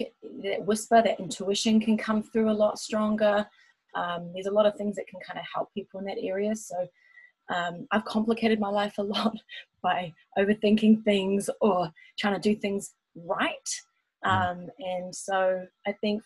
[0.42, 3.46] that whisper that intuition can come through a lot stronger.
[3.94, 6.56] Um, there's a lot of things that can kind of help people in that area.
[6.56, 6.74] So
[7.54, 9.36] um, i've complicated my life a lot
[9.82, 13.68] by overthinking things or trying to do things right
[14.24, 14.30] mm.
[14.30, 16.22] um, and so i think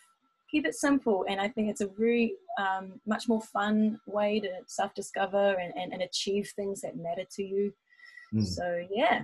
[0.50, 4.48] keep it simple and i think it's a very um, much more fun way to
[4.66, 7.72] self-discover and, and, and achieve things that matter to you
[8.34, 8.46] Mm.
[8.46, 9.22] So yeah,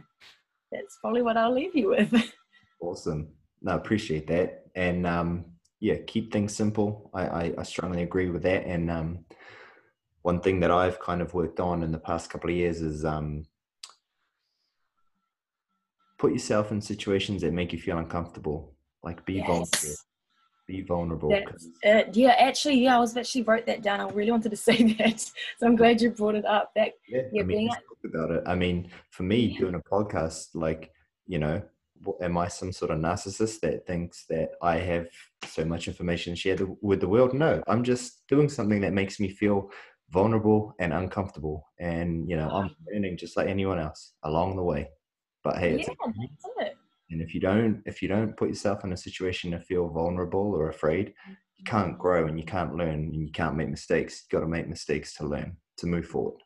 [0.73, 2.13] that's probably what I'll leave you with.
[2.81, 3.29] awesome.
[3.63, 4.67] No, appreciate that.
[4.75, 5.45] And um,
[5.81, 7.11] yeah, keep things simple.
[7.15, 8.67] I, I, I strongly agree with that.
[8.67, 9.25] And um,
[10.25, 13.05] one thing that I've kind of worked on in the past couple of years is
[13.05, 13.45] um,
[16.19, 18.73] put yourself in situations that make you feel uncomfortable.
[19.03, 19.47] Like be yes.
[19.47, 19.97] vulnerable.
[20.67, 21.35] Be vulnerable.
[21.85, 24.01] Uh, yeah, actually, yeah, I was actually wrote that down.
[24.01, 26.73] I really wanted to say that, so I'm glad you brought it up.
[26.75, 27.71] That yeah, yeah I mean, being
[28.07, 28.45] about it.
[28.47, 29.59] I mean, for me, yeah.
[29.59, 30.91] doing a podcast, like
[31.27, 31.61] you know,
[32.23, 35.09] am I some sort of narcissist that thinks that I have
[35.45, 37.35] so much information to share with the world?
[37.35, 39.71] No, I'm just doing something that makes me feel
[40.11, 41.65] vulnerable and uncomfortable.
[41.81, 44.89] And, you know, I'm learning just like anyone else along the way.
[45.43, 45.89] But hey, yeah,
[46.61, 46.77] it.
[47.11, 50.55] And if you don't, if you don't put yourself in a situation to feel vulnerable
[50.55, 51.13] or afraid,
[51.57, 52.01] you can't mm-hmm.
[52.01, 54.25] grow and you can't learn and you can't make mistakes.
[54.25, 56.41] You got to make mistakes to learn to move forward.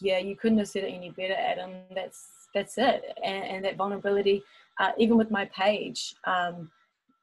[0.00, 1.72] Yeah, you couldn't have said it any better, Adam.
[1.94, 3.02] That's that's it.
[3.22, 4.42] And, and that vulnerability,
[4.80, 6.70] uh, even with my page, um,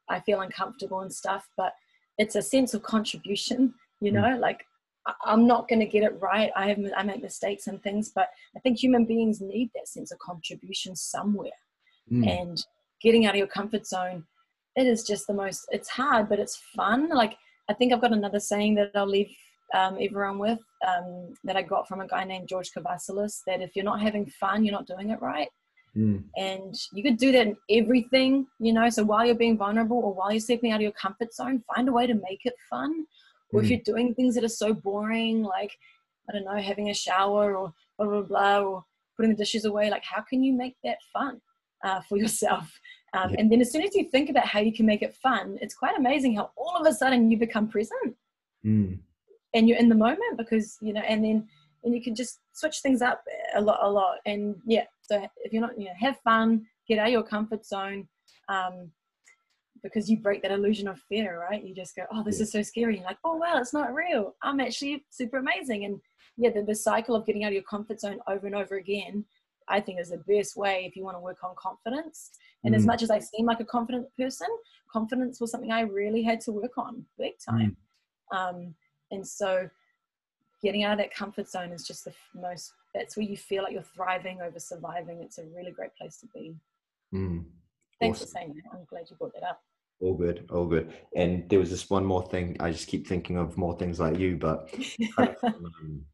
[0.08, 1.72] I feel uncomfortable and stuff, but
[2.18, 3.74] it's a sense of contribution.
[4.00, 4.14] You mm.
[4.14, 4.40] know, mm.
[4.40, 4.64] like
[5.24, 6.50] I'm not going to get it right.
[6.56, 10.10] I have I make mistakes and things, but I think human beings need that sense
[10.10, 11.50] of contribution somewhere.
[12.10, 12.40] Mm.
[12.40, 12.66] And
[13.02, 14.24] getting out of your comfort zone,
[14.76, 15.66] it is just the most.
[15.70, 17.10] It's hard, but it's fun.
[17.10, 17.36] Like
[17.68, 19.30] I think I've got another saying that I'll leave
[19.74, 23.42] um, everyone with um, that I got from a guy named George Kavassilis.
[23.46, 25.48] That if you're not having fun, you're not doing it right.
[25.94, 26.24] Mm.
[26.36, 28.88] And you could do that in everything, you know.
[28.88, 31.88] So while you're being vulnerable or while you're stepping out of your comfort zone, find
[31.88, 33.06] a way to make it fun
[33.54, 33.70] or if mm.
[33.70, 35.72] you're doing things that are so boring, like,
[36.28, 38.84] I don't know, having a shower or blah, blah, blah, or
[39.16, 41.40] putting the dishes away, like, how can you make that fun
[41.84, 42.80] uh, for yourself?
[43.14, 43.36] Um, yeah.
[43.40, 45.74] And then as soon as you think about how you can make it fun, it's
[45.74, 48.16] quite amazing how all of a sudden you become present.
[48.64, 48.98] Mm.
[49.54, 51.48] And you're in the moment because, you know, and then
[51.84, 53.22] and you can just switch things up
[53.54, 54.16] a lot, a lot.
[54.26, 57.64] And yeah, so if you're not, you know, have fun, get out of your comfort
[57.64, 58.08] zone,
[58.48, 58.90] um,
[59.84, 61.62] because you break that illusion of fear, right?
[61.62, 62.44] You just go, oh, this yeah.
[62.44, 62.96] is so scary.
[62.96, 64.34] You're like, oh, wow, it's not real.
[64.42, 65.84] I'm actually super amazing.
[65.84, 66.00] And
[66.38, 69.26] yeah, the, the cycle of getting out of your comfort zone over and over again,
[69.68, 72.30] I think is the best way if you want to work on confidence.
[72.64, 72.78] And mm.
[72.78, 74.48] as much as I seem like a confident person,
[74.90, 77.76] confidence was something I really had to work on big time.
[78.32, 78.36] Mm.
[78.36, 78.74] Um,
[79.10, 79.68] and so
[80.62, 83.74] getting out of that comfort zone is just the most, that's where you feel like
[83.74, 85.20] you're thriving over surviving.
[85.20, 86.54] It's a really great place to be.
[87.14, 87.44] Mm.
[88.00, 88.26] Thanks awesome.
[88.26, 88.78] for saying that.
[88.78, 89.60] I'm glad you brought that up.
[90.00, 90.92] All good, all good.
[91.16, 92.56] And there was just one more thing.
[92.60, 94.68] I just keep thinking of more things like you, but
[95.18, 96.04] um,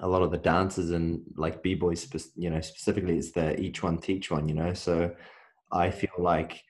[0.00, 3.82] a lot of the dances and like b boys, you know, specifically, it's the each
[3.82, 4.48] one teach one.
[4.48, 5.14] You know, so
[5.72, 6.62] I feel like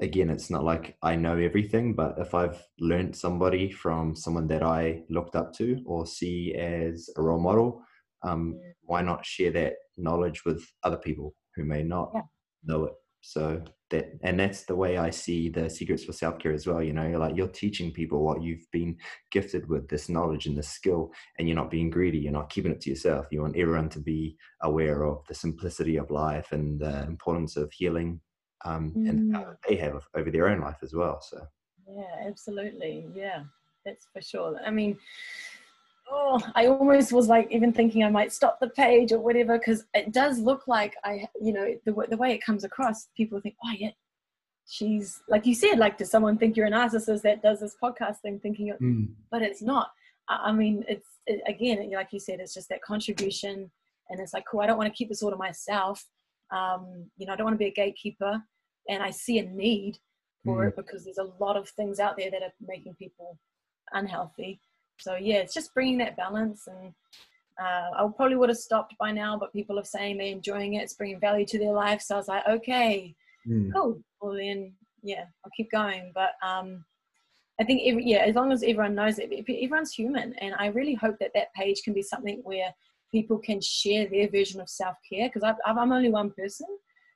[0.00, 4.62] again, it's not like I know everything, but if I've learned somebody from someone that
[4.62, 7.82] I looked up to or see as a role model,
[8.22, 12.22] um, why not share that knowledge with other people who may not yeah.
[12.64, 12.94] know it?
[13.20, 13.62] So
[13.92, 16.82] that, and that's the way I see the secrets for self care as well.
[16.82, 18.96] You know, you're like you're teaching people what you've been
[19.30, 22.18] gifted with, this knowledge and this skill, and you're not being greedy.
[22.18, 23.26] You're not keeping it to yourself.
[23.30, 27.72] You want everyone to be aware of the simplicity of life and the importance of
[27.72, 28.20] healing,
[28.64, 29.08] um, mm.
[29.08, 31.20] and how they have over their own life as well.
[31.22, 31.40] So,
[31.86, 33.44] yeah, absolutely, yeah,
[33.84, 34.58] that's for sure.
[34.66, 34.98] I mean,
[36.12, 39.84] oh, I almost was like even thinking I might stop the page or whatever because
[39.94, 43.56] it does look like I, you know, the the way it comes across, people think,
[43.64, 43.90] oh yeah,
[44.68, 48.18] she's like you said, like does someone think you're a narcissist that does this podcast
[48.18, 49.08] thing, thinking, mm.
[49.30, 49.90] but it's not.
[50.28, 53.70] I mean, it's it, again, like you said, it's just that contribution,
[54.10, 54.60] and it's like, cool.
[54.60, 56.04] I don't want to keep this all to myself.
[56.50, 58.42] Um, you know, I don't want to be a gatekeeper,
[58.88, 59.98] and I see a need
[60.44, 60.68] for mm.
[60.68, 63.38] it because there's a lot of things out there that are making people
[63.92, 64.60] unhealthy
[65.02, 66.94] so yeah, it's just bringing that balance and
[67.60, 70.82] uh, I probably would have stopped by now, but people are saying they're enjoying it.
[70.82, 72.00] It's bringing value to their life.
[72.00, 73.14] So I was like, okay,
[73.46, 73.70] mm.
[73.72, 74.00] cool.
[74.20, 74.72] Well then,
[75.02, 76.12] yeah, I'll keep going.
[76.14, 76.84] But um,
[77.60, 80.94] I think every, yeah, as long as everyone knows it, everyone's human, and I really
[80.94, 82.74] hope that that page can be something where
[83.10, 85.28] people can share their version of self care.
[85.28, 86.66] Because I'm only one person,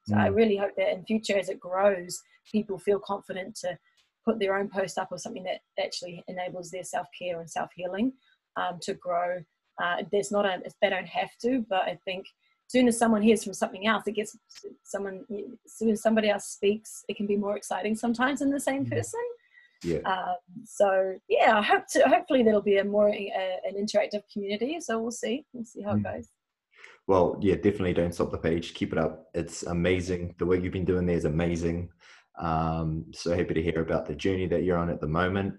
[0.07, 0.21] so mm.
[0.21, 3.79] I really hope that in future, as it grows, people feel confident to
[4.27, 7.71] put their own post up or something that actually enables their self care and self
[7.75, 8.13] healing
[8.57, 9.39] um, to grow.
[9.83, 13.23] Uh, there's not a they don't have to, but I think as soon as someone
[13.23, 14.37] hears from something else, it gets
[14.83, 15.25] someone.
[15.65, 18.85] As soon as somebody else speaks, it can be more exciting sometimes than the same
[18.85, 18.95] mm-hmm.
[18.95, 19.21] person.
[19.85, 19.99] Yeah.
[19.99, 22.03] Um, so yeah, I hope to.
[22.09, 24.81] Hopefully, there'll be a more uh, an interactive community.
[24.81, 25.45] So we'll see.
[25.53, 25.99] We'll see how mm.
[25.99, 26.29] it goes.
[27.07, 28.75] Well, yeah, definitely don't stop the page.
[28.75, 29.27] Keep it up.
[29.33, 30.35] It's amazing.
[30.39, 31.89] The work you've been doing there is amazing.
[32.39, 35.55] Um, so happy to hear about the journey that you're on at the moment.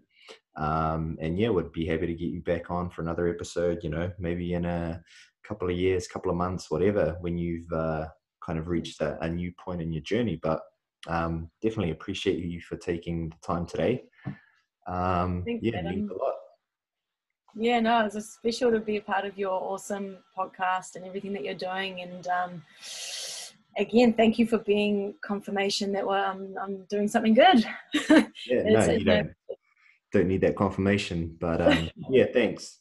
[0.55, 3.89] Um, and yeah, would be happy to get you back on for another episode, you
[3.89, 5.01] know, maybe in a
[5.47, 8.07] couple of years, couple of months, whatever, when you've uh,
[8.45, 10.39] kind of reached a, a, new point in your journey.
[10.41, 10.61] But
[11.07, 14.03] um, definitely appreciate you for taking the time today.
[14.87, 16.33] Um, Thanks, yeah, means a lot.
[17.55, 21.33] Yeah, no, it's a special to be a part of your awesome podcast and everything
[21.33, 22.01] that you're doing.
[22.01, 22.63] And um,
[23.77, 27.65] again, thank you for being confirmation that well, I'm, I'm doing something good.
[27.93, 29.31] Yeah, no, you don't,
[30.11, 32.79] don't need that confirmation, but um, yeah, thanks.